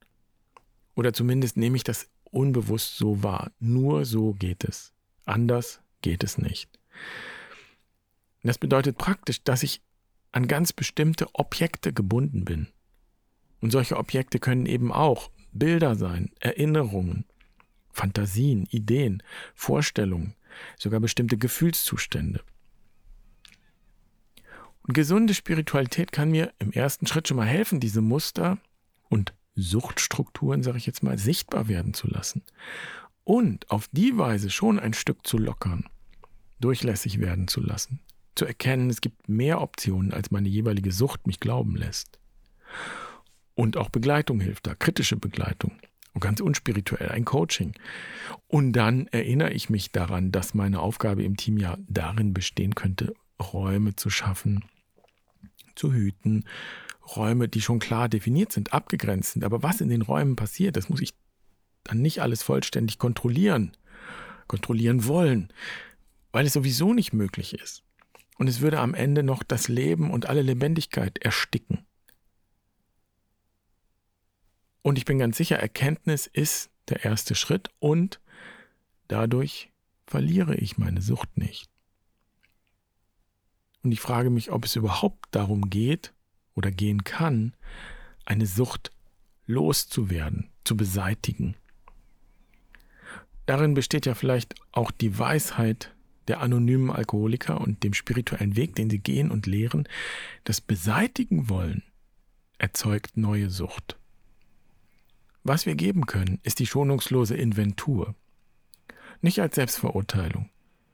Oder 0.95 1.13
zumindest 1.13 1.57
nehme 1.57 1.77
ich 1.77 1.85
das 1.85 2.09
unbewusst 2.25 2.97
so 2.97 3.23
wahr. 3.23 3.51
Nur 3.59 4.05
so 4.05 4.35
geht 4.35 4.65
es. 4.65 4.93
Anders 5.25 5.81
geht 6.03 6.25
es 6.25 6.39
nicht. 6.39 6.79
Das 8.43 8.59
bedeutet 8.59 8.97
praktisch, 8.99 9.43
dass 9.43 9.63
ich 9.63 9.83
an 10.33 10.49
ganz 10.49 10.73
bestimmte 10.73 11.35
Objekte 11.35 11.93
gebunden 11.93 12.45
bin. 12.45 12.69
Und 13.61 13.71
solche 13.71 13.97
Objekte 13.97 14.39
können 14.39 14.67
eben 14.67 14.93
auch 14.93 15.31
Bilder 15.53 15.95
sein, 15.97 16.31
Erinnerungen, 16.41 17.25
Fantasien, 17.93 18.67
Ideen, 18.71 19.23
Vorstellungen, 19.55 20.35
sogar 20.79 21.01
bestimmte 21.01 21.37
Gefühlszustände. 21.37 22.41
Und 24.83 24.95
gesunde 24.95 25.35
Spiritualität 25.35 26.13
kann 26.13 26.31
mir 26.31 26.53
im 26.59 26.73
ersten 26.73 27.07
Schritt 27.07 27.29
schon 27.29 27.37
mal 27.37 27.47
helfen, 27.47 27.81
diese 27.81 28.01
Muster 28.01 28.59
und 29.09 29.35
Suchtstrukturen, 29.55 30.63
sage 30.63 30.79
ich 30.79 30.87
jetzt 30.87 31.03
mal, 31.03 31.19
sichtbar 31.19 31.69
werden 31.69 31.95
zu 31.95 32.09
lassen. 32.09 32.43
Und 33.25 33.71
auf 33.71 33.89
die 33.93 34.17
Weise 34.17 34.51
schon 34.51 34.79
ein 34.79 34.95
Stück 34.95 35.27
zu 35.27 35.39
lockern, 35.39 35.85
durchlässig 36.61 37.21
werden 37.21 37.49
zu 37.49 37.61
lassen. 37.61 38.01
Zu 38.35 38.47
erkennen, 38.47 38.89
es 38.91 39.01
gibt 39.01 39.29
mehr 39.29 39.61
Optionen, 39.61 40.13
als 40.13 40.31
meine 40.31 40.49
jeweilige 40.49 40.93
Sucht 40.93 41.27
mich 41.27 41.41
glauben 41.41 41.77
lässt. 41.77 42.19
Und 43.61 43.77
auch 43.77 43.91
Begleitung 43.91 44.41
hilft 44.41 44.67
da, 44.67 44.75
kritische 44.75 45.19
Begleitung. 45.19 45.73
Und 46.15 46.23
ganz 46.23 46.41
unspirituell, 46.41 47.11
ein 47.11 47.27
Coaching. 47.27 47.75
Und 48.49 48.73
dann 48.73 49.07
erinnere 49.09 49.53
ich 49.53 49.69
mich 49.69 49.93
daran, 49.93 50.33
dass 50.33 50.55
meine 50.55 50.81
Aufgabe 50.81 51.25
im 51.25 51.37
Team 51.37 51.59
ja 51.59 51.77
darin 51.87 52.33
bestehen 52.33 52.75
könnte, 52.75 53.13
Räume 53.39 53.97
zu 53.97 54.09
schaffen, 54.09 54.65
zu 55.75 55.93
hüten, 55.93 56.47
Räume, 57.15 57.49
die 57.49 57.61
schon 57.61 57.81
klar 57.81 58.09
definiert 58.09 58.51
sind, 58.51 58.73
abgegrenzt 58.73 59.33
sind. 59.33 59.45
Aber 59.45 59.63
was 59.63 59.83
in 59.83 59.91
den 59.91 60.01
Räumen 60.01 60.37
passiert, 60.37 60.79
das 60.79 60.89
muss 60.89 61.03
ich 61.03 61.13
dann 61.85 62.01
nicht 62.01 62.23
alles 62.23 62.43
vollständig 62.43 62.99
kontrollieren, 62.99 63.77
kontrollieren 64.47 65.05
wollen, 65.05 65.53
weil 66.33 66.47
es 66.47 66.55
sowieso 66.55 66.95
nicht 66.95 67.13
möglich 67.13 67.53
ist. 67.53 67.83
Und 68.39 68.49
es 68.49 68.63
würde 68.63 68.79
am 68.79 68.95
Ende 68.95 69.23
noch 69.23 69.43
das 69.43 69.69
Leben 69.69 70.11
und 70.11 70.31
alle 70.31 70.41
Lebendigkeit 70.41 71.19
ersticken. 71.19 71.80
Und 74.83 74.99
ich 74.99 75.05
bin 75.05 75.19
ganz 75.19 75.37
sicher, 75.37 75.57
Erkenntnis 75.57 76.27
ist 76.27 76.71
der 76.89 77.05
erste 77.05 77.35
Schritt 77.35 77.71
und 77.79 78.21
dadurch 79.09 79.71
verliere 80.07 80.55
ich 80.57 80.79
meine 80.79 81.03
Sucht 81.03 81.37
nicht. 81.37 81.69
Und 83.83 83.93
ich 83.93 84.01
frage 84.01 84.31
mich, 84.31 84.51
ob 84.51 84.65
es 84.65 84.77
überhaupt 84.77 85.29
darum 85.31 85.71
geht 85.71 86.13
oder 86.55 86.71
gehen 86.71 87.05
kann, 87.05 87.55
eine 88.25 88.47
Sucht 88.47 88.91
loszuwerden, 89.47 90.51
zu 90.65 90.77
beseitigen. 90.77 91.57
Darin 93.47 93.75
besteht 93.75 94.07
ja 94.07 94.15
vielleicht 94.15 94.55
auch 94.73 94.91
die 94.91 95.19
Weisheit 95.19 95.95
der 96.29 96.41
anonymen 96.41 96.91
Alkoholiker 96.91 97.61
und 97.61 97.83
dem 97.83 97.95
spirituellen 97.95 98.55
Weg, 98.55 98.77
den 98.77 98.91
sie 98.91 99.01
gehen 99.01 99.31
und 99.31 99.47
lehren. 99.47 99.89
Das 100.45 100.61
Beseitigen 100.61 101.49
wollen 101.49 101.83
erzeugt 102.59 103.17
neue 103.17 103.51
Sucht. 103.51 104.00
Was 105.43 105.67
wir 105.67 105.75
geben 105.75 106.07
können, 106.07 106.39
ist 106.43 106.59
die 106.59 106.67
schonungslose 106.67 107.37
Inventur. 107.37 108.15
Nicht 109.23 109.41
als 109.41 109.55
Selbstverurteilung, 109.55 110.51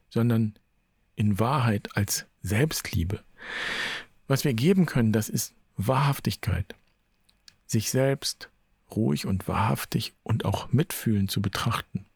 sondern 0.08 0.54
in 1.14 1.38
Wahrheit 1.38 1.96
als 1.96 2.26
Selbstliebe. 2.42 3.22
Was 4.28 4.44
wir 4.44 4.54
geben 4.54 4.86
können, 4.86 5.12
das 5.12 5.28
ist 5.28 5.54
Wahrhaftigkeit. 5.76 6.74
Sich 7.66 7.90
selbst 7.90 8.50
ruhig 8.94 9.26
und 9.26 9.48
wahrhaftig 9.48 10.14
und 10.22 10.44
auch 10.44 10.72
mitfühlend 10.72 11.30
zu 11.30 11.42
betrachten. 11.42 12.06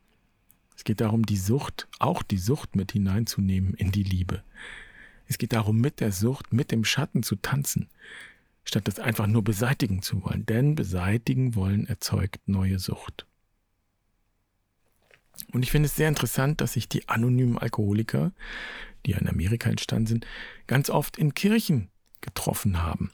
Es 0.77 0.85
geht 0.85 1.01
darum, 1.01 1.27
die 1.27 1.37
Sucht, 1.37 1.89
auch 1.99 2.23
die 2.23 2.39
Sucht 2.39 2.77
mit 2.77 2.93
hineinzunehmen 2.93 3.75
in 3.75 3.91
die 3.91 4.05
Liebe. 4.05 4.43
Es 5.27 5.39
geht 5.39 5.53
darum, 5.53 5.81
mit 5.81 6.01
der 6.01 6.13
Sucht, 6.13 6.53
mit 6.53 6.73
dem 6.73 6.85
Schatten 6.85 7.23
zu 7.23 7.37
tanzen, 7.37 7.89
statt 8.65 8.87
das 8.87 8.99
einfach 8.99 9.27
nur 9.27 9.43
beseitigen 9.43 10.03
zu 10.03 10.25
wollen. 10.25 10.47
Denn 10.47 10.75
beseitigen 10.75 11.55
wollen 11.55 11.87
erzeugt 11.87 12.47
neue 12.47 12.79
Sucht. 12.79 13.27
Und 15.53 15.63
ich 15.63 15.71
finde 15.71 15.87
es 15.87 15.97
sehr 15.97 16.09
interessant, 16.09 16.61
dass 16.61 16.75
sich 16.75 16.89
die 16.89 17.09
anonymen 17.09 17.59
Alkoholiker, 17.59 18.33
die 19.07 19.13
in 19.13 19.29
Amerika 19.29 19.71
entstanden 19.71 20.07
sind, 20.07 20.27
ganz 20.67 20.91
oft 20.91 21.17
in 21.17 21.35
Kirchen 21.35 21.91
getroffen 22.21 22.83
haben. 22.83 23.13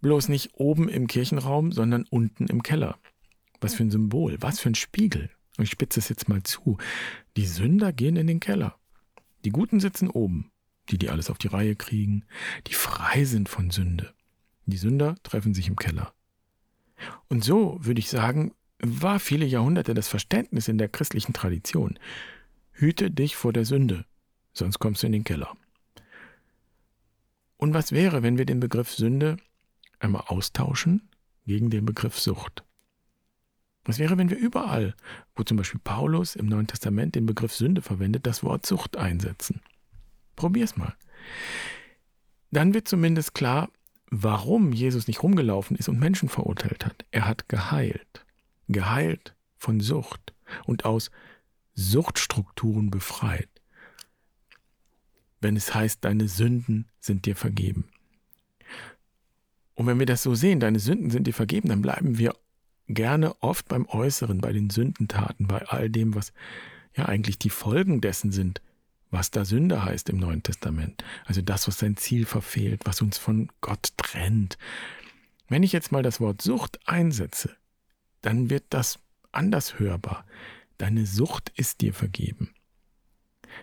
Bloß 0.00 0.28
nicht 0.28 0.54
oben 0.54 0.88
im 0.88 1.06
Kirchenraum, 1.06 1.72
sondern 1.72 2.04
unten 2.10 2.46
im 2.46 2.62
Keller. 2.62 2.98
Was 3.60 3.74
für 3.74 3.84
ein 3.84 3.90
Symbol, 3.90 4.36
was 4.40 4.58
für 4.58 4.70
ein 4.70 4.74
Spiegel. 4.74 5.30
Und 5.56 5.64
ich 5.64 5.70
spitze 5.70 6.00
es 6.00 6.08
jetzt 6.08 6.28
mal 6.28 6.42
zu. 6.42 6.78
Die 7.36 7.46
Sünder 7.46 7.92
gehen 7.92 8.16
in 8.16 8.26
den 8.26 8.40
Keller. 8.40 8.76
Die 9.44 9.50
Guten 9.50 9.80
sitzen 9.80 10.08
oben, 10.08 10.50
die, 10.88 10.98
die 10.98 11.10
alles 11.10 11.30
auf 11.30 11.38
die 11.38 11.48
Reihe 11.48 11.76
kriegen, 11.76 12.24
die 12.66 12.74
frei 12.74 13.24
sind 13.24 13.48
von 13.48 13.70
Sünde. 13.70 14.12
Die 14.70 14.76
Sünder 14.76 15.16
treffen 15.22 15.54
sich 15.54 15.68
im 15.68 15.76
Keller. 15.76 16.12
Und 17.28 17.44
so, 17.44 17.78
würde 17.80 18.00
ich 18.00 18.08
sagen, 18.08 18.52
war 18.78 19.20
viele 19.20 19.46
Jahrhunderte 19.46 19.94
das 19.94 20.08
Verständnis 20.08 20.68
in 20.68 20.78
der 20.78 20.88
christlichen 20.88 21.32
Tradition. 21.32 21.98
Hüte 22.72 23.10
dich 23.10 23.36
vor 23.36 23.52
der 23.52 23.64
Sünde, 23.64 24.06
sonst 24.52 24.78
kommst 24.78 25.02
du 25.02 25.06
in 25.06 25.12
den 25.12 25.24
Keller. 25.24 25.56
Und 27.56 27.74
was 27.74 27.92
wäre, 27.92 28.22
wenn 28.22 28.38
wir 28.38 28.46
den 28.46 28.60
Begriff 28.60 28.90
Sünde 28.94 29.36
einmal 29.98 30.24
austauschen 30.26 31.10
gegen 31.46 31.68
den 31.68 31.84
Begriff 31.84 32.18
Sucht? 32.18 32.64
Was 33.84 33.98
wäre, 33.98 34.16
wenn 34.18 34.30
wir 34.30 34.38
überall, 34.38 34.94
wo 35.34 35.42
zum 35.42 35.56
Beispiel 35.56 35.80
Paulus 35.82 36.36
im 36.36 36.46
Neuen 36.46 36.66
Testament 36.66 37.14
den 37.14 37.26
Begriff 37.26 37.54
Sünde 37.54 37.82
verwendet, 37.82 38.26
das 38.26 38.42
Wort 38.42 38.64
Sucht 38.64 38.96
einsetzen? 38.96 39.60
Probier's 40.36 40.76
mal. 40.76 40.94
Dann 42.50 42.72
wird 42.72 42.88
zumindest 42.88 43.34
klar, 43.34 43.70
warum 44.10 44.72
Jesus 44.72 45.06
nicht 45.06 45.22
rumgelaufen 45.22 45.76
ist 45.76 45.88
und 45.88 45.98
Menschen 45.98 46.28
verurteilt 46.28 46.84
hat. 46.84 47.04
Er 47.10 47.26
hat 47.26 47.48
geheilt. 47.48 48.24
Geheilt 48.68 49.34
von 49.56 49.80
Sucht 49.80 50.34
und 50.66 50.84
aus 50.84 51.10
Suchtstrukturen 51.74 52.90
befreit. 52.90 53.48
Wenn 55.40 55.56
es 55.56 55.74
heißt, 55.74 56.04
deine 56.04 56.28
Sünden 56.28 56.86
sind 57.00 57.24
dir 57.24 57.36
vergeben. 57.36 57.88
Und 59.74 59.86
wenn 59.86 59.98
wir 59.98 60.06
das 60.06 60.22
so 60.22 60.34
sehen, 60.34 60.60
deine 60.60 60.78
Sünden 60.78 61.10
sind 61.10 61.26
dir 61.26 61.32
vergeben, 61.32 61.68
dann 61.68 61.80
bleiben 61.80 62.18
wir 62.18 62.34
gerne 62.88 63.34
oft 63.40 63.68
beim 63.68 63.86
Äußeren, 63.86 64.40
bei 64.40 64.52
den 64.52 64.68
Sündentaten, 64.68 65.46
bei 65.46 65.66
all 65.68 65.88
dem, 65.88 66.14
was 66.14 66.32
ja 66.94 67.06
eigentlich 67.06 67.38
die 67.38 67.50
Folgen 67.50 68.00
dessen 68.00 68.32
sind, 68.32 68.60
was 69.10 69.30
da 69.30 69.44
Sünde 69.44 69.84
heißt 69.84 70.08
im 70.08 70.18
Neuen 70.18 70.42
Testament. 70.42 71.04
Also 71.24 71.42
das, 71.42 71.66
was 71.66 71.78
sein 71.78 71.96
Ziel 71.96 72.26
verfehlt, 72.26 72.82
was 72.84 73.02
uns 73.02 73.18
von 73.18 73.48
Gott 73.60 73.92
trennt. 73.96 74.56
Wenn 75.48 75.62
ich 75.62 75.72
jetzt 75.72 75.92
mal 75.92 76.02
das 76.02 76.20
Wort 76.20 76.42
Sucht 76.42 76.78
einsetze, 76.86 77.56
dann 78.22 78.50
wird 78.50 78.64
das 78.70 79.00
anders 79.32 79.78
hörbar. 79.78 80.24
Deine 80.78 81.06
Sucht 81.06 81.52
ist 81.56 81.80
dir 81.80 81.92
vergeben. 81.92 82.54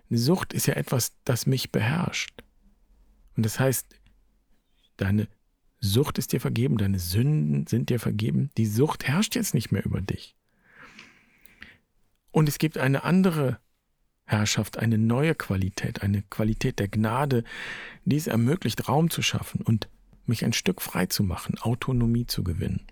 Eine 0.09 0.19
Sucht 0.19 0.53
ist 0.53 0.67
ja 0.67 0.73
etwas, 0.73 1.13
das 1.23 1.45
mich 1.45 1.71
beherrscht. 1.71 2.43
Und 3.35 3.45
das 3.45 3.59
heißt, 3.59 3.87
deine 4.97 5.27
Sucht 5.79 6.17
ist 6.17 6.33
dir 6.33 6.41
vergeben, 6.41 6.77
deine 6.77 6.99
Sünden 6.99 7.67
sind 7.67 7.89
dir 7.89 7.99
vergeben. 7.99 8.49
Die 8.57 8.65
Sucht 8.65 9.07
herrscht 9.07 9.35
jetzt 9.35 9.53
nicht 9.53 9.71
mehr 9.71 9.85
über 9.85 10.01
dich. 10.01 10.35
Und 12.31 12.49
es 12.49 12.57
gibt 12.57 12.77
eine 12.77 13.03
andere 13.03 13.59
Herrschaft, 14.27 14.77
eine 14.77 14.97
neue 14.97 15.35
Qualität, 15.35 16.03
eine 16.03 16.21
Qualität 16.21 16.79
der 16.79 16.89
Gnade, 16.89 17.43
die 18.03 18.17
es 18.17 18.27
ermöglicht, 18.27 18.87
Raum 18.87 19.09
zu 19.09 19.21
schaffen 19.21 19.61
und 19.61 19.87
mich 20.25 20.43
ein 20.43 20.53
Stück 20.53 20.81
frei 20.81 21.05
zu 21.05 21.23
machen, 21.23 21.57
Autonomie 21.59 22.27
zu 22.27 22.43
gewinnen. 22.43 22.85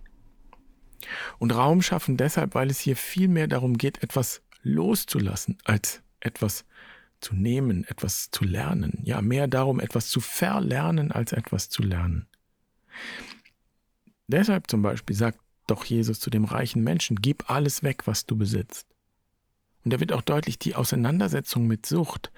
Und 1.37 1.53
Raum 1.53 1.81
schaffen 1.81 2.15
deshalb, 2.15 2.55
weil 2.55 2.69
es 2.69 2.79
hier 2.79 2.95
viel 2.95 3.27
mehr 3.27 3.47
darum 3.47 3.77
geht, 3.77 4.01
etwas 4.01 4.41
loszulassen, 4.63 5.57
als 5.65 6.01
etwas 6.21 6.65
zu 7.19 7.35
nehmen, 7.35 7.83
etwas 7.83 8.31
zu 8.31 8.45
lernen. 8.45 8.99
Ja, 9.03 9.21
mehr 9.21 9.47
darum, 9.47 9.79
etwas 9.81 10.07
zu 10.07 10.21
verlernen, 10.21 11.11
als 11.11 11.33
etwas 11.33 11.69
zu 11.69 11.83
lernen. 11.83 12.27
Deshalb 14.27 14.69
zum 14.69 14.81
Beispiel 14.81 15.15
sagt 15.15 15.39
doch 15.67 15.83
Jesus 15.83 16.19
zu 16.19 16.29
dem 16.29 16.45
reichen 16.45 16.83
Menschen, 16.83 17.17
gib 17.17 17.49
alles 17.49 17.83
weg, 17.83 18.07
was 18.07 18.25
du 18.25 18.37
besitzt. 18.37 18.94
Und 19.85 19.93
da 19.93 19.99
wird 19.99 20.11
auch 20.11 20.23
deutlich, 20.23 20.57
die 20.59 20.75
Auseinandersetzung 20.75 21.67
mit 21.67 21.85
Sucht 21.85 22.31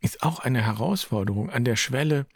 ist 0.00 0.22
auch 0.22 0.40
eine 0.40 0.62
Herausforderung 0.62 1.50
an 1.50 1.64
der 1.64 1.76
Schwelle 1.76 2.26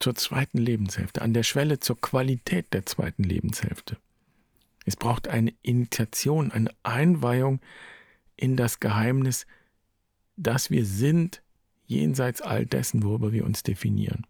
zur 0.00 0.14
zweiten 0.14 0.58
Lebenshälfte, 0.58 1.20
an 1.20 1.34
der 1.34 1.42
Schwelle 1.42 1.78
zur 1.78 2.00
Qualität 2.00 2.72
der 2.72 2.86
zweiten 2.86 3.24
Lebenshälfte. 3.24 3.98
Es 4.86 4.96
braucht 4.96 5.28
eine 5.28 5.52
Initiation, 5.62 6.50
eine 6.50 6.70
Einweihung 6.82 7.60
in 8.36 8.56
das 8.56 8.80
Geheimnis, 8.80 9.46
dass 10.36 10.70
wir 10.70 10.86
sind 10.86 11.42
jenseits 11.84 12.40
all 12.40 12.64
dessen, 12.64 13.02
worüber 13.02 13.32
wir 13.32 13.44
uns 13.44 13.62
definieren. 13.62 14.26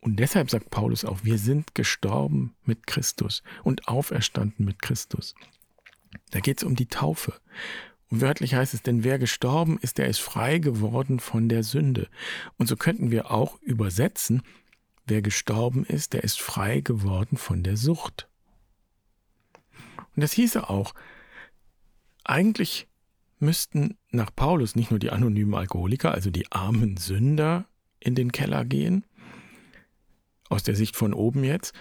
Und 0.00 0.16
deshalb 0.16 0.50
sagt 0.50 0.70
Paulus 0.70 1.04
auch, 1.04 1.22
wir 1.22 1.38
sind 1.38 1.74
gestorben 1.74 2.54
mit 2.64 2.86
Christus 2.86 3.42
und 3.62 3.86
auferstanden 3.86 4.64
mit 4.64 4.80
Christus. 4.80 5.34
Da 6.30 6.40
geht 6.40 6.58
es 6.58 6.64
um 6.64 6.76
die 6.76 6.86
Taufe. 6.86 7.34
Und 8.10 8.20
wörtlich 8.20 8.54
heißt 8.54 8.74
es, 8.74 8.82
denn 8.82 9.04
wer 9.04 9.18
gestorben 9.18 9.78
ist, 9.80 9.98
der 9.98 10.08
ist 10.08 10.20
frei 10.20 10.58
geworden 10.58 11.20
von 11.20 11.48
der 11.48 11.62
Sünde. 11.62 12.08
Und 12.56 12.66
so 12.66 12.76
könnten 12.76 13.10
wir 13.10 13.30
auch 13.30 13.60
übersetzen, 13.60 14.42
wer 15.06 15.22
gestorben 15.22 15.84
ist, 15.84 16.12
der 16.12 16.24
ist 16.24 16.40
frei 16.40 16.80
geworden 16.80 17.36
von 17.36 17.62
der 17.62 17.76
Sucht. 17.76 18.28
Und 20.14 20.22
das 20.22 20.32
hieße 20.32 20.68
auch, 20.68 20.94
eigentlich 22.24 22.88
müssten 23.38 23.96
nach 24.10 24.34
Paulus 24.34 24.74
nicht 24.74 24.90
nur 24.90 25.00
die 25.00 25.10
anonymen 25.10 25.54
Alkoholiker, 25.54 26.12
also 26.12 26.30
die 26.30 26.50
armen 26.50 26.96
Sünder, 26.96 27.66
in 28.00 28.14
den 28.14 28.32
Keller 28.32 28.64
gehen, 28.64 29.04
aus 30.48 30.62
der 30.62 30.76
Sicht 30.76 30.96
von 30.96 31.12
oben 31.12 31.44
jetzt, 31.44 31.74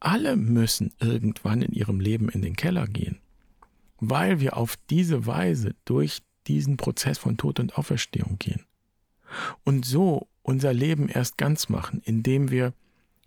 alle 0.00 0.36
müssen 0.36 0.92
irgendwann 1.00 1.62
in 1.62 1.72
ihrem 1.72 2.00
Leben 2.00 2.28
in 2.28 2.42
den 2.42 2.56
Keller 2.56 2.86
gehen, 2.86 3.20
weil 4.04 4.40
wir 4.40 4.56
auf 4.56 4.76
diese 4.90 5.26
Weise 5.26 5.76
durch 5.84 6.22
diesen 6.48 6.76
Prozess 6.76 7.18
von 7.18 7.36
Tod 7.36 7.60
und 7.60 7.78
Auferstehung 7.78 8.36
gehen. 8.40 8.66
Und 9.62 9.86
so 9.86 10.26
unser 10.42 10.72
Leben 10.72 11.08
erst 11.08 11.38
ganz 11.38 11.68
machen, 11.68 12.02
indem 12.04 12.50
wir 12.50 12.74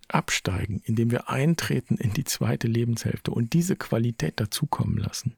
absteigen, 0.09 0.81
indem 0.83 1.11
wir 1.11 1.29
eintreten 1.29 1.95
in 1.95 2.11
die 2.11 2.25
zweite 2.25 2.67
Lebenshälfte 2.67 3.31
und 3.31 3.53
diese 3.53 3.77
Qualität 3.77 4.37
dazukommen 4.41 4.97
lassen. 4.97 5.37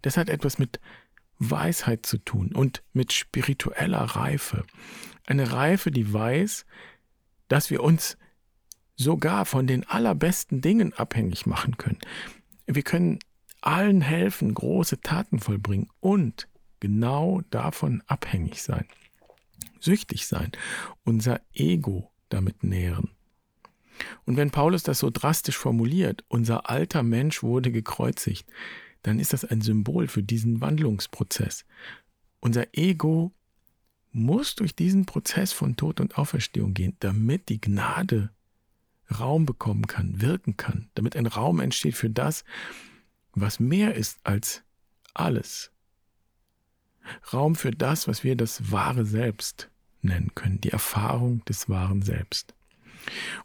Das 0.00 0.16
hat 0.16 0.30
etwas 0.30 0.58
mit 0.58 0.80
Weisheit 1.38 2.06
zu 2.06 2.16
tun 2.16 2.52
und 2.54 2.82
mit 2.94 3.12
spiritueller 3.12 4.00
Reife. 4.00 4.64
Eine 5.26 5.52
Reife, 5.52 5.90
die 5.90 6.10
weiß, 6.10 6.64
dass 7.48 7.68
wir 7.68 7.82
uns 7.82 8.16
sogar 8.96 9.44
von 9.44 9.66
den 9.66 9.86
allerbesten 9.86 10.62
Dingen 10.62 10.94
abhängig 10.94 11.44
machen 11.44 11.76
können. 11.76 11.98
Wir 12.66 12.82
können 12.82 13.18
allen 13.60 14.00
helfen, 14.00 14.54
große 14.54 15.00
Taten 15.00 15.38
vollbringen 15.38 15.88
und 16.00 16.48
genau 16.80 17.42
davon 17.50 18.02
abhängig 18.06 18.62
sein, 18.62 18.86
süchtig 19.80 20.26
sein, 20.26 20.52
unser 21.04 21.40
Ego 21.52 22.10
damit 22.28 22.62
nähren. 22.62 23.10
Und 24.24 24.36
wenn 24.36 24.50
Paulus 24.50 24.84
das 24.84 25.00
so 25.00 25.10
drastisch 25.10 25.56
formuliert, 25.56 26.24
unser 26.28 26.70
alter 26.70 27.02
Mensch 27.02 27.42
wurde 27.42 27.72
gekreuzigt, 27.72 28.48
dann 29.02 29.18
ist 29.18 29.32
das 29.32 29.44
ein 29.44 29.60
Symbol 29.60 30.06
für 30.08 30.22
diesen 30.22 30.60
Wandlungsprozess. 30.60 31.64
Unser 32.40 32.66
Ego 32.76 33.32
muss 34.12 34.54
durch 34.54 34.74
diesen 34.74 35.06
Prozess 35.06 35.52
von 35.52 35.76
Tod 35.76 36.00
und 36.00 36.18
Auferstehung 36.18 36.74
gehen, 36.74 36.96
damit 37.00 37.48
die 37.48 37.60
Gnade 37.60 38.30
Raum 39.18 39.46
bekommen 39.46 39.86
kann, 39.86 40.20
wirken 40.20 40.56
kann, 40.56 40.90
damit 40.94 41.16
ein 41.16 41.26
Raum 41.26 41.60
entsteht 41.60 41.94
für 41.94 42.10
das, 42.10 42.44
was 43.32 43.60
mehr 43.60 43.94
ist 43.94 44.18
als 44.24 44.62
alles. 45.14 45.70
Raum 47.32 47.54
für 47.54 47.70
das, 47.70 48.08
was 48.08 48.24
wir 48.24 48.36
das 48.36 48.70
wahre 48.70 49.04
Selbst 49.04 49.70
nennen 50.02 50.34
können, 50.34 50.60
die 50.60 50.70
Erfahrung 50.70 51.44
des 51.44 51.68
wahren 51.68 52.02
Selbst. 52.02 52.54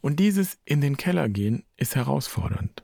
Und 0.02 0.20
dieses 0.20 0.58
in 0.66 0.82
den 0.82 0.98
Keller 0.98 1.30
gehen 1.30 1.64
ist 1.78 1.96
herausfordernd. 1.96 2.84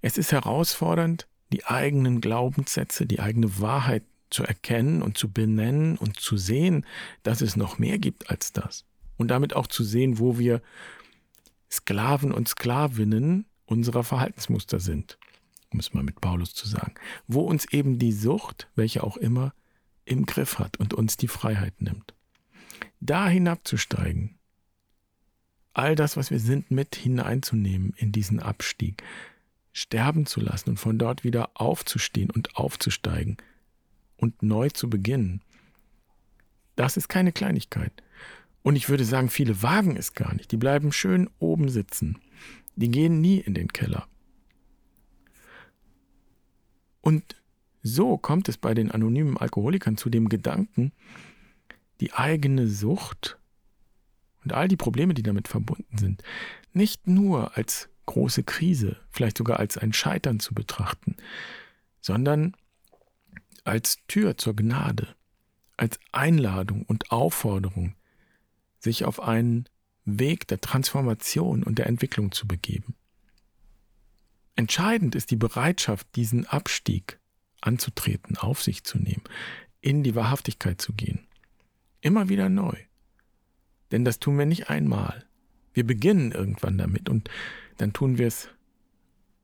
Es 0.00 0.18
ist 0.18 0.32
herausfordernd, 0.32 1.26
die 1.52 1.64
eigenen 1.64 2.20
Glaubenssätze, 2.20 3.06
die 3.06 3.20
eigene 3.20 3.60
Wahrheit 3.60 4.04
zu 4.30 4.44
erkennen 4.44 5.02
und 5.02 5.18
zu 5.18 5.30
benennen 5.30 5.96
und 5.96 6.18
zu 6.18 6.36
sehen, 6.36 6.86
dass 7.22 7.40
es 7.40 7.56
noch 7.56 7.78
mehr 7.78 7.98
gibt 7.98 8.30
als 8.30 8.52
das. 8.52 8.84
Und 9.16 9.28
damit 9.28 9.54
auch 9.54 9.66
zu 9.66 9.84
sehen, 9.84 10.18
wo 10.18 10.38
wir 10.38 10.62
Sklaven 11.70 12.32
und 12.32 12.48
Sklavinnen 12.48 13.46
unserer 13.66 14.04
Verhaltensmuster 14.04 14.80
sind, 14.80 15.18
um 15.72 15.80
es 15.80 15.94
mal 15.94 16.02
mit 16.02 16.20
Paulus 16.20 16.54
zu 16.54 16.68
sagen. 16.68 16.94
Wo 17.26 17.42
uns 17.42 17.72
eben 17.72 17.98
die 17.98 18.12
Sucht, 18.12 18.68
welche 18.74 19.02
auch 19.02 19.16
immer, 19.16 19.54
im 20.04 20.26
Griff 20.26 20.58
hat 20.58 20.78
und 20.78 20.94
uns 20.94 21.16
die 21.16 21.28
Freiheit 21.28 21.80
nimmt. 21.80 22.14
Da 23.00 23.28
hinabzusteigen, 23.28 24.38
all 25.72 25.94
das, 25.94 26.16
was 26.16 26.30
wir 26.30 26.40
sind, 26.40 26.70
mit 26.70 26.96
hineinzunehmen 26.96 27.94
in 27.96 28.12
diesen 28.12 28.40
Abstieg, 28.40 29.02
sterben 29.72 30.26
zu 30.26 30.40
lassen 30.40 30.70
und 30.70 30.76
von 30.76 30.98
dort 30.98 31.24
wieder 31.24 31.50
aufzustehen 31.54 32.30
und 32.30 32.56
aufzusteigen 32.56 33.38
und 34.16 34.42
neu 34.42 34.68
zu 34.70 34.90
beginnen, 34.90 35.40
das 36.76 36.96
ist 36.96 37.08
keine 37.08 37.32
Kleinigkeit. 37.32 37.92
Und 38.62 38.76
ich 38.76 38.88
würde 38.88 39.04
sagen, 39.04 39.28
viele 39.28 39.62
wagen 39.62 39.96
es 39.96 40.14
gar 40.14 40.34
nicht. 40.34 40.52
Die 40.52 40.56
bleiben 40.56 40.92
schön 40.92 41.28
oben 41.38 41.68
sitzen. 41.68 42.18
Die 42.76 42.90
gehen 42.90 43.20
nie 43.20 43.38
in 43.38 43.54
den 43.54 43.72
Keller. 43.72 44.06
Und 47.02 47.36
so 47.82 48.16
kommt 48.16 48.48
es 48.48 48.56
bei 48.56 48.72
den 48.72 48.90
anonymen 48.90 49.36
Alkoholikern 49.36 49.96
zu 49.98 50.08
dem 50.08 50.28
Gedanken, 50.28 50.92
die 52.00 52.12
eigene 52.12 52.68
Sucht 52.68 53.38
und 54.44 54.52
all 54.52 54.68
die 54.68 54.76
Probleme, 54.76 55.14
die 55.14 55.22
damit 55.22 55.48
verbunden 55.48 55.98
sind, 55.98 56.22
nicht 56.72 57.06
nur 57.06 57.56
als 57.56 57.88
große 58.06 58.44
Krise, 58.44 58.96
vielleicht 59.10 59.38
sogar 59.38 59.58
als 59.58 59.76
ein 59.78 59.92
Scheitern 59.92 60.40
zu 60.40 60.54
betrachten, 60.54 61.16
sondern 62.00 62.56
als 63.64 63.98
Tür 64.08 64.36
zur 64.36 64.56
Gnade, 64.56 65.14
als 65.76 65.98
Einladung 66.10 66.84
und 66.84 67.10
Aufforderung, 67.10 67.94
sich 68.78 69.04
auf 69.04 69.20
einen 69.20 69.68
Weg 70.04 70.48
der 70.48 70.60
Transformation 70.60 71.62
und 71.62 71.78
der 71.78 71.86
Entwicklung 71.86 72.32
zu 72.32 72.48
begeben. 72.48 72.96
Entscheidend 74.56 75.14
ist 75.14 75.30
die 75.30 75.36
Bereitschaft, 75.36 76.06
diesen 76.14 76.46
Abstieg 76.46 77.18
anzutreten, 77.60 78.36
auf 78.36 78.62
sich 78.62 78.84
zu 78.84 78.98
nehmen, 78.98 79.22
in 79.80 80.02
die 80.02 80.14
Wahrhaftigkeit 80.14 80.80
zu 80.80 80.92
gehen. 80.92 81.26
Immer 82.00 82.28
wieder 82.28 82.48
neu. 82.48 82.76
Denn 83.90 84.04
das 84.04 84.18
tun 84.18 84.38
wir 84.38 84.46
nicht 84.46 84.70
einmal. 84.70 85.26
Wir 85.72 85.86
beginnen 85.86 86.32
irgendwann 86.32 86.78
damit 86.78 87.08
und 87.08 87.30
dann 87.78 87.92
tun 87.92 88.18
wir 88.18 88.26
es 88.26 88.48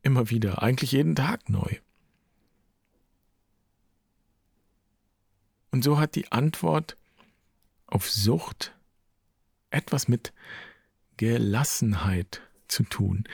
immer 0.02 0.30
wieder, 0.30 0.62
eigentlich 0.62 0.92
jeden 0.92 1.14
Tag 1.14 1.48
neu. 1.48 1.78
Und 5.70 5.84
so 5.84 5.98
hat 5.98 6.14
die 6.14 6.32
Antwort 6.32 6.96
auf 7.86 8.10
Sucht 8.10 8.74
etwas 9.70 10.08
mit 10.08 10.32
Gelassenheit 11.16 12.42
zu 12.68 12.84
tun. 12.84 13.24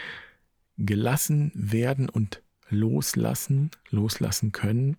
Gelassen 0.78 1.52
werden 1.54 2.08
und 2.08 2.42
loslassen, 2.68 3.70
loslassen 3.90 4.52
können. 4.52 4.96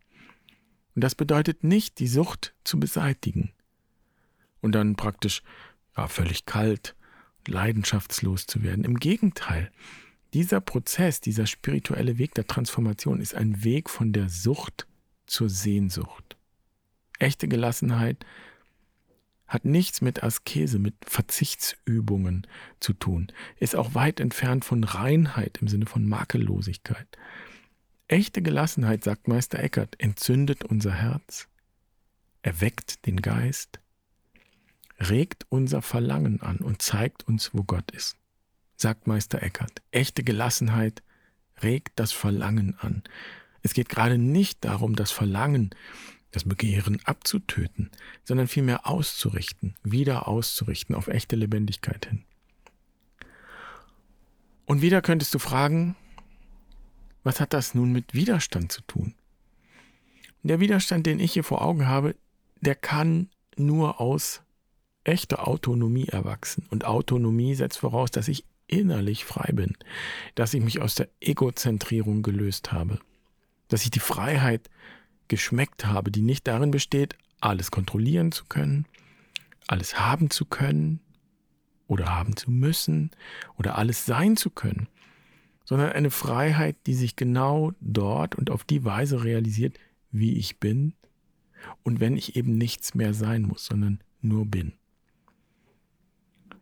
Und 0.96 1.04
das 1.04 1.16
bedeutet 1.16 1.64
nicht, 1.64 2.00
die 2.00 2.08
Sucht 2.08 2.54
zu 2.64 2.80
beseitigen 2.80 3.52
und 4.62 4.74
dann 4.74 4.96
praktisch 4.96 5.44
ja, 5.98 6.08
völlig 6.08 6.46
kalt, 6.46 6.96
leidenschaftslos 7.48 8.48
zu 8.48 8.64
werden. 8.64 8.84
Im 8.84 8.98
Gegenteil, 8.98 9.72
dieser 10.34 10.62
Prozess, 10.62 11.22
dieser 11.22 11.48
spirituelle 11.48 12.18
Weg 12.18 12.34
der 12.34 12.48
Transformation 12.48 13.20
ist 13.20 13.36
ein 13.36 13.64
Weg 13.64 13.90
von 13.90 14.12
der 14.14 14.30
Sucht 14.30 14.88
zur 15.28 15.50
Sehnsucht. 15.50 16.38
Echte 17.20 17.48
Gelassenheit 17.48 18.26
hat 19.48 19.66
nichts 19.66 20.02
mit 20.02 20.24
Askese, 20.24 20.80
mit 20.80 20.96
Verzichtsübungen 21.06 22.48
zu 22.80 22.94
tun, 22.94 23.32
ist 23.60 23.76
auch 23.76 23.94
weit 23.94 24.20
entfernt 24.20 24.66
von 24.66 24.84
Reinheit 24.84 25.60
im 25.62 25.68
Sinne 25.68 25.86
von 25.86 26.08
Makellosigkeit. 26.08 27.08
Echte 28.08 28.42
Gelassenheit, 28.42 29.04
sagt 29.04 29.28
Meister 29.28 29.60
Eckert, 29.60 30.00
entzündet 30.00 30.64
unser 30.64 30.94
Herz, 30.94 31.48
erweckt 32.42 33.06
den 33.06 33.22
Geist, 33.22 33.80
regt 35.00 35.46
unser 35.50 35.82
Verlangen 35.82 36.42
an 36.42 36.58
und 36.58 36.82
zeigt 36.82 37.28
uns, 37.28 37.54
wo 37.54 37.64
Gott 37.64 37.92
ist. 37.92 38.16
Sagt 38.78 39.08
Meister 39.08 39.42
Eckert, 39.42 39.82
echte 39.92 40.24
Gelassenheit 40.24 41.02
regt 41.64 41.94
das 42.00 42.12
Verlangen 42.12 42.78
an. 42.80 43.04
Es 43.62 43.74
geht 43.74 43.90
gerade 43.90 44.18
nicht 44.18 44.64
darum, 44.66 44.96
das 44.96 45.12
Verlangen 45.12 45.72
das 46.36 46.44
Begehren 46.44 47.00
abzutöten, 47.06 47.90
sondern 48.24 48.48
vielmehr 48.48 48.88
auszurichten, 48.88 49.76
wieder 49.84 50.28
auszurichten 50.28 50.94
auf 50.94 51.08
echte 51.08 51.36
Lebendigkeit 51.36 52.06
hin. 52.06 52.24
Und 54.66 54.82
wieder 54.82 55.02
könntest 55.02 55.34
du 55.34 55.40
fragen, 55.40 55.96
was 57.24 57.40
hat 57.40 57.54
das 57.54 57.74
nun 57.74 57.92
mit 57.92 58.14
Widerstand 58.14 58.72
zu 58.72 58.82
tun? 58.82 59.16
Der 60.44 60.60
Widerstand, 60.60 61.06
den 61.06 61.20
ich 61.20 61.34
hier 61.34 61.44
vor 61.44 61.62
Augen 61.62 61.88
habe, 61.88 62.16
der 62.62 62.76
kann 62.76 63.30
nur 63.56 64.02
aus 64.02 64.44
echter 65.04 65.48
Autonomie 65.48 66.08
erwachsen. 66.08 66.66
Und 66.70 66.86
Autonomie 66.86 67.56
setzt 67.56 67.80
voraus, 67.80 68.12
dass 68.12 68.28
ich 68.28 68.46
innerlich 68.68 69.24
frei 69.24 69.52
bin, 69.54 69.78
dass 70.36 70.54
ich 70.54 70.62
mich 70.62 70.82
aus 70.82 70.96
der 70.96 71.08
Egozentrierung 71.22 72.24
gelöst 72.24 72.72
habe, 72.72 73.00
dass 73.70 73.84
ich 73.84 73.92
die 73.92 74.00
Freiheit 74.00 74.70
geschmeckt 75.28 75.86
habe, 75.86 76.12
die 76.12 76.22
nicht 76.22 76.48
darin 76.48 76.72
besteht, 76.72 77.18
alles 77.42 77.72
kontrollieren 77.72 78.32
zu 78.32 78.46
können, 78.46 78.86
alles 79.68 80.00
haben 80.00 80.30
zu 80.30 80.46
können 80.46 81.00
oder 81.88 82.16
haben 82.16 82.36
zu 82.36 82.52
müssen 82.52 83.12
oder 83.58 83.78
alles 83.78 84.06
sein 84.06 84.38
zu 84.38 84.50
können, 84.50 84.88
sondern 85.64 85.92
eine 85.92 86.12
Freiheit, 86.12 86.76
die 86.86 86.94
sich 86.94 87.16
genau 87.16 87.74
dort 87.80 88.36
und 88.36 88.50
auf 88.50 88.64
die 88.64 88.84
Weise 88.84 89.24
realisiert, 89.24 89.80
wie 90.12 90.34
ich 90.34 90.60
bin 90.60 90.94
und 91.84 92.00
wenn 92.00 92.18
ich 92.18 92.36
eben 92.36 92.58
nichts 92.58 92.96
mehr 92.96 93.14
sein 93.14 93.44
muss, 93.44 93.66
sondern 93.66 94.00
nur 94.22 94.46
bin. 94.46 94.74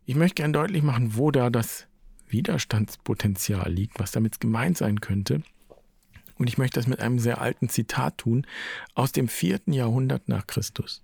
Ich 0.06 0.16
möchte 0.16 0.36
gern 0.36 0.54
deutlich 0.54 0.84
machen, 0.84 1.16
wo 1.16 1.32
da 1.32 1.50
das 1.50 1.88
Widerstandspotenzial 2.28 3.72
liegt, 3.72 4.00
was 4.00 4.12
damit 4.12 4.40
gemeint 4.40 4.78
sein 4.78 5.00
könnte 5.00 5.44
Und 6.38 6.48
ich 6.48 6.58
möchte 6.58 6.80
das 6.80 6.88
mit 6.88 7.00
einem 7.00 7.20
sehr 7.20 7.42
alten 7.42 7.70
Zitat 7.70 8.18
tun 8.18 8.46
aus 8.96 9.12
dem 9.12 9.28
vierten 9.28 9.74
Jahrhundert 9.74 10.30
nach 10.30 10.48
Christus. 10.48 11.04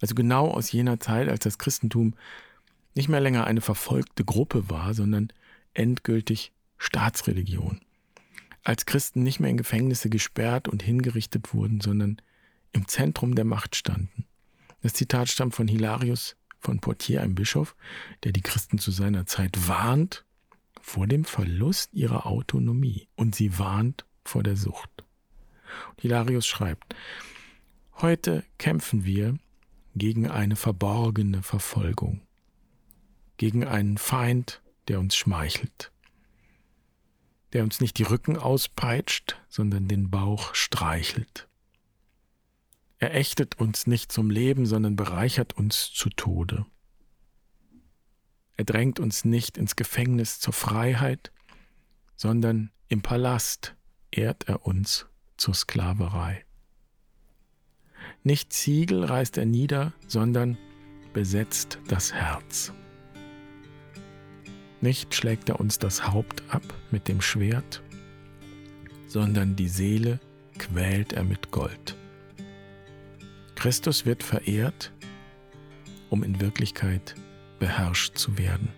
Also 0.00 0.14
genau 0.14 0.48
aus 0.48 0.72
jener 0.72 1.00
Zeit, 1.00 1.28
als 1.28 1.40
das 1.40 1.58
Christentum 1.58 2.14
nicht 2.94 3.08
mehr 3.08 3.20
länger 3.20 3.46
eine 3.46 3.60
verfolgte 3.60 4.24
Gruppe 4.24 4.70
war, 4.70 4.94
sondern 4.94 5.32
endgültig 5.74 6.52
Staatsreligion. 6.78 7.80
Als 8.62 8.86
Christen 8.86 9.22
nicht 9.22 9.40
mehr 9.40 9.50
in 9.50 9.56
Gefängnisse 9.56 10.10
gesperrt 10.10 10.68
und 10.68 10.82
hingerichtet 10.82 11.54
wurden, 11.54 11.80
sondern 11.80 12.20
im 12.72 12.88
Zentrum 12.88 13.34
der 13.34 13.44
Macht 13.44 13.76
standen. 13.76 14.26
Das 14.82 14.94
Zitat 14.94 15.28
stammt 15.28 15.54
von 15.54 15.68
Hilarius 15.68 16.36
von 16.58 16.80
Poitiers, 16.80 17.22
einem 17.22 17.34
Bischof, 17.34 17.74
der 18.24 18.32
die 18.32 18.42
Christen 18.42 18.78
zu 18.78 18.90
seiner 18.90 19.26
Zeit 19.26 19.68
warnt 19.68 20.24
vor 20.80 21.06
dem 21.06 21.24
Verlust 21.24 21.92
ihrer 21.94 22.26
Autonomie 22.26 23.08
und 23.16 23.34
sie 23.34 23.58
warnt 23.58 24.04
vor 24.24 24.42
der 24.42 24.56
Sucht. 24.56 25.04
Und 25.90 26.00
Hilarius 26.00 26.46
schreibt, 26.46 26.94
heute 27.96 28.44
kämpfen 28.58 29.04
wir 29.04 29.38
gegen 29.94 30.28
eine 30.28 30.56
verborgene 30.56 31.42
Verfolgung, 31.42 32.22
gegen 33.36 33.66
einen 33.66 33.98
Feind, 33.98 34.62
der 34.88 35.00
uns 35.00 35.16
schmeichelt, 35.16 35.92
der 37.52 37.64
uns 37.64 37.80
nicht 37.80 37.98
die 37.98 38.04
Rücken 38.04 38.36
auspeitscht, 38.36 39.40
sondern 39.48 39.88
den 39.88 40.10
Bauch 40.10 40.54
streichelt. 40.54 41.48
Er 42.98 43.14
ächtet 43.14 43.58
uns 43.58 43.86
nicht 43.86 44.12
zum 44.12 44.30
Leben, 44.30 44.66
sondern 44.66 44.94
bereichert 44.94 45.54
uns 45.54 45.90
zu 45.90 46.10
Tode. 46.10 46.66
Er 48.56 48.64
drängt 48.64 49.00
uns 49.00 49.24
nicht 49.24 49.56
ins 49.56 49.74
Gefängnis 49.74 50.38
zur 50.38 50.52
Freiheit, 50.52 51.32
sondern 52.14 52.70
im 52.88 53.00
Palast 53.00 53.74
ehrt 54.10 54.48
er 54.48 54.66
uns 54.66 55.06
zur 55.36 55.54
Sklaverei. 55.54 56.44
Nicht 58.22 58.52
Ziegel 58.52 59.04
reißt 59.04 59.38
er 59.38 59.46
nieder, 59.46 59.92
sondern 60.06 60.58
besetzt 61.12 61.78
das 61.88 62.12
Herz. 62.12 62.72
Nicht 64.80 65.14
schlägt 65.14 65.48
er 65.48 65.60
uns 65.60 65.78
das 65.78 66.08
Haupt 66.08 66.42
ab 66.48 66.62
mit 66.90 67.08
dem 67.08 67.20
Schwert, 67.20 67.82
sondern 69.06 69.56
die 69.56 69.68
Seele 69.68 70.20
quält 70.58 71.12
er 71.12 71.24
mit 71.24 71.50
Gold. 71.50 71.96
Christus 73.54 74.06
wird 74.06 74.22
verehrt, 74.22 74.92
um 76.08 76.22
in 76.22 76.40
Wirklichkeit 76.40 77.14
beherrscht 77.58 78.16
zu 78.16 78.38
werden. 78.38 78.68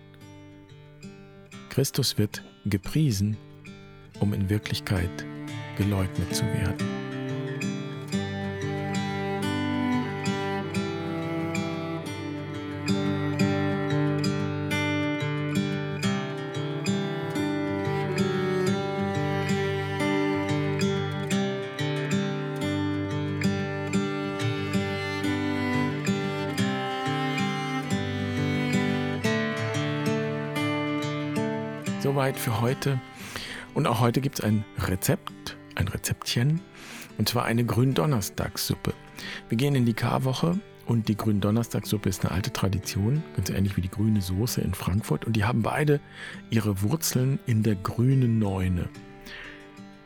Christus 1.69 2.17
wird 2.17 2.43
gepriesen, 2.65 3.37
um 4.19 4.33
in 4.33 4.49
Wirklichkeit 4.49 5.25
geleugnet 5.77 6.35
zu 6.35 6.43
werden. 6.45 7.03
Soweit 32.03 32.37
für 32.37 32.59
heute. 32.59 32.99
Und 33.73 33.87
auch 33.87 33.99
heute 33.99 34.21
gibt 34.21 34.39
es 34.39 34.45
ein 34.45 34.63
Rezept, 34.87 35.57
ein 35.75 35.87
Rezeptchen, 35.87 36.61
und 37.17 37.29
zwar 37.29 37.45
eine 37.45 37.65
Gründonnerstagssuppe. 37.65 38.93
Wir 39.49 39.57
gehen 39.57 39.75
in 39.75 39.85
die 39.85 39.93
Karwoche 39.93 40.59
und 40.85 41.07
die 41.07 41.17
Gründonnerstagssuppe 41.17 42.09
ist 42.09 42.25
eine 42.25 42.31
alte 42.31 42.51
Tradition, 42.51 43.23
ganz 43.35 43.49
ähnlich 43.49 43.77
wie 43.77 43.81
die 43.81 43.89
grüne 43.89 44.21
Soße 44.21 44.61
in 44.61 44.73
Frankfurt. 44.73 45.25
Und 45.25 45.35
die 45.35 45.45
haben 45.45 45.61
beide 45.61 45.99
ihre 46.49 46.81
Wurzeln 46.81 47.39
in 47.45 47.63
der 47.63 47.75
grünen 47.75 48.39
Neune. 48.39 48.89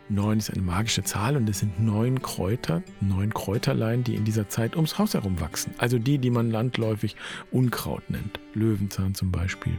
Neun 0.10 0.38
ist 0.38 0.52
eine 0.52 0.62
magische 0.62 1.04
Zahl 1.04 1.36
und 1.36 1.50
es 1.50 1.60
sind 1.60 1.82
neun 1.82 2.22
Kräuter, 2.22 2.82
neun 3.02 3.34
Kräuterlein, 3.34 4.06
die 4.06 4.16
in 4.16 4.24
dieser 4.24 4.48
Zeit 4.48 4.78
ums 4.78 4.98
Haus 4.98 5.16
herum 5.16 5.42
wachsen. 5.42 5.74
Also 5.80 6.00
die, 6.00 6.18
die 6.18 6.30
man 6.30 6.50
landläufig 6.50 7.18
Unkraut 7.52 8.10
nennt. 8.10 8.40
Löwenzahn 8.54 9.16
zum 9.16 9.32
Beispiel. 9.32 9.78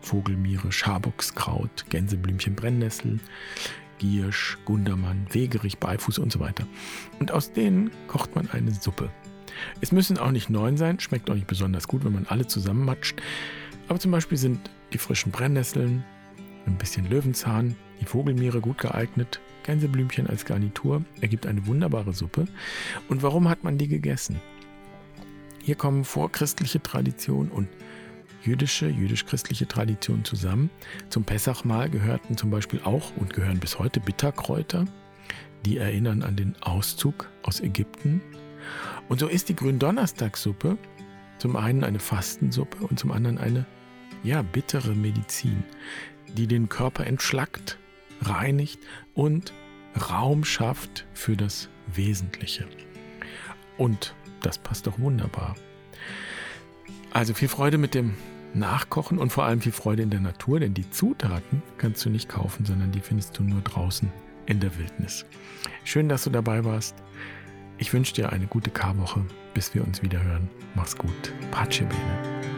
Vogelmiere, 0.00 0.72
Schabockskraut, 0.72 1.86
Gänseblümchen, 1.90 2.54
Brennnessel, 2.54 3.20
Giersch, 3.98 4.58
Gundermann, 4.64 5.26
Wegerich, 5.32 5.78
Beifuß 5.78 6.18
und 6.18 6.32
so 6.32 6.40
weiter. 6.40 6.66
Und 7.18 7.32
aus 7.32 7.52
denen 7.52 7.90
kocht 8.06 8.34
man 8.34 8.48
eine 8.50 8.72
Suppe. 8.72 9.10
Es 9.80 9.92
müssen 9.92 10.18
auch 10.18 10.30
nicht 10.30 10.50
neun 10.50 10.76
sein, 10.76 11.00
schmeckt 11.00 11.30
auch 11.30 11.34
nicht 11.34 11.46
besonders 11.46 11.88
gut, 11.88 12.04
wenn 12.04 12.12
man 12.12 12.26
alle 12.28 12.46
zusammenmatscht. 12.46 13.20
Aber 13.88 13.98
zum 13.98 14.10
Beispiel 14.10 14.38
sind 14.38 14.70
die 14.92 14.98
frischen 14.98 15.32
Brennnesseln, 15.32 16.04
ein 16.66 16.76
bisschen 16.76 17.08
Löwenzahn, 17.08 17.76
die 18.00 18.04
Vogelmiere 18.04 18.60
gut 18.60 18.78
geeignet, 18.78 19.40
Gänseblümchen 19.64 20.26
als 20.28 20.44
Garnitur, 20.44 21.02
ergibt 21.20 21.46
eine 21.46 21.66
wunderbare 21.66 22.12
Suppe. 22.12 22.46
Und 23.08 23.22
warum 23.22 23.48
hat 23.48 23.64
man 23.64 23.78
die 23.78 23.88
gegessen? 23.88 24.40
Hier 25.62 25.74
kommen 25.74 26.04
vorchristliche 26.04 26.82
Tradition 26.82 27.48
und 27.48 27.68
jüdische, 28.42 28.88
jüdisch-christliche 28.88 29.66
Tradition 29.66 30.24
zusammen. 30.24 30.70
Zum 31.10 31.24
Pessachmahl 31.24 31.90
gehörten 31.90 32.36
zum 32.36 32.50
Beispiel 32.50 32.80
auch 32.84 33.16
und 33.16 33.32
gehören 33.32 33.58
bis 33.58 33.78
heute 33.78 34.00
Bitterkräuter, 34.00 34.84
die 35.64 35.78
erinnern 35.78 36.22
an 36.22 36.36
den 36.36 36.54
Auszug 36.62 37.28
aus 37.42 37.60
Ägypten. 37.60 38.20
Und 39.08 39.20
so 39.20 39.28
ist 39.28 39.48
die 39.48 39.56
Gründonnerstagssuppe 39.56 40.78
zum 41.38 41.56
einen 41.56 41.84
eine 41.84 42.00
Fastensuppe 42.00 42.84
und 42.84 42.98
zum 42.98 43.12
anderen 43.12 43.38
eine 43.38 43.66
ja, 44.24 44.42
bittere 44.42 44.94
Medizin, 44.94 45.62
die 46.36 46.46
den 46.46 46.68
Körper 46.68 47.06
entschlackt, 47.06 47.78
reinigt 48.20 48.80
und 49.14 49.52
Raum 50.10 50.44
schafft 50.44 51.06
für 51.14 51.36
das 51.36 51.68
Wesentliche. 51.94 52.66
Und 53.76 54.14
das 54.40 54.58
passt 54.58 54.86
doch 54.86 54.98
wunderbar 54.98 55.54
also 57.12 57.34
viel 57.34 57.48
Freude 57.48 57.78
mit 57.78 57.94
dem 57.94 58.14
Nachkochen 58.54 59.18
und 59.18 59.30
vor 59.30 59.44
allem 59.44 59.60
viel 59.60 59.72
Freude 59.72 60.02
in 60.02 60.10
der 60.10 60.20
Natur, 60.20 60.60
denn 60.60 60.74
die 60.74 60.90
Zutaten 60.90 61.62
kannst 61.76 62.04
du 62.04 62.10
nicht 62.10 62.28
kaufen, 62.28 62.64
sondern 62.64 62.92
die 62.92 63.00
findest 63.00 63.38
du 63.38 63.42
nur 63.42 63.60
draußen 63.60 64.10
in 64.46 64.60
der 64.60 64.76
Wildnis. 64.78 65.24
Schön, 65.84 66.08
dass 66.08 66.24
du 66.24 66.30
dabei 66.30 66.64
warst. 66.64 66.94
Ich 67.76 67.92
wünsche 67.92 68.14
dir 68.14 68.32
eine 68.32 68.46
gute 68.46 68.70
Karwoche, 68.70 69.24
bis 69.54 69.74
wir 69.74 69.84
uns 69.84 70.02
wieder 70.02 70.22
hören. 70.22 70.48
Mach's 70.74 70.96
gut. 70.96 71.32
Pace 71.50 71.80
bene. 71.80 72.57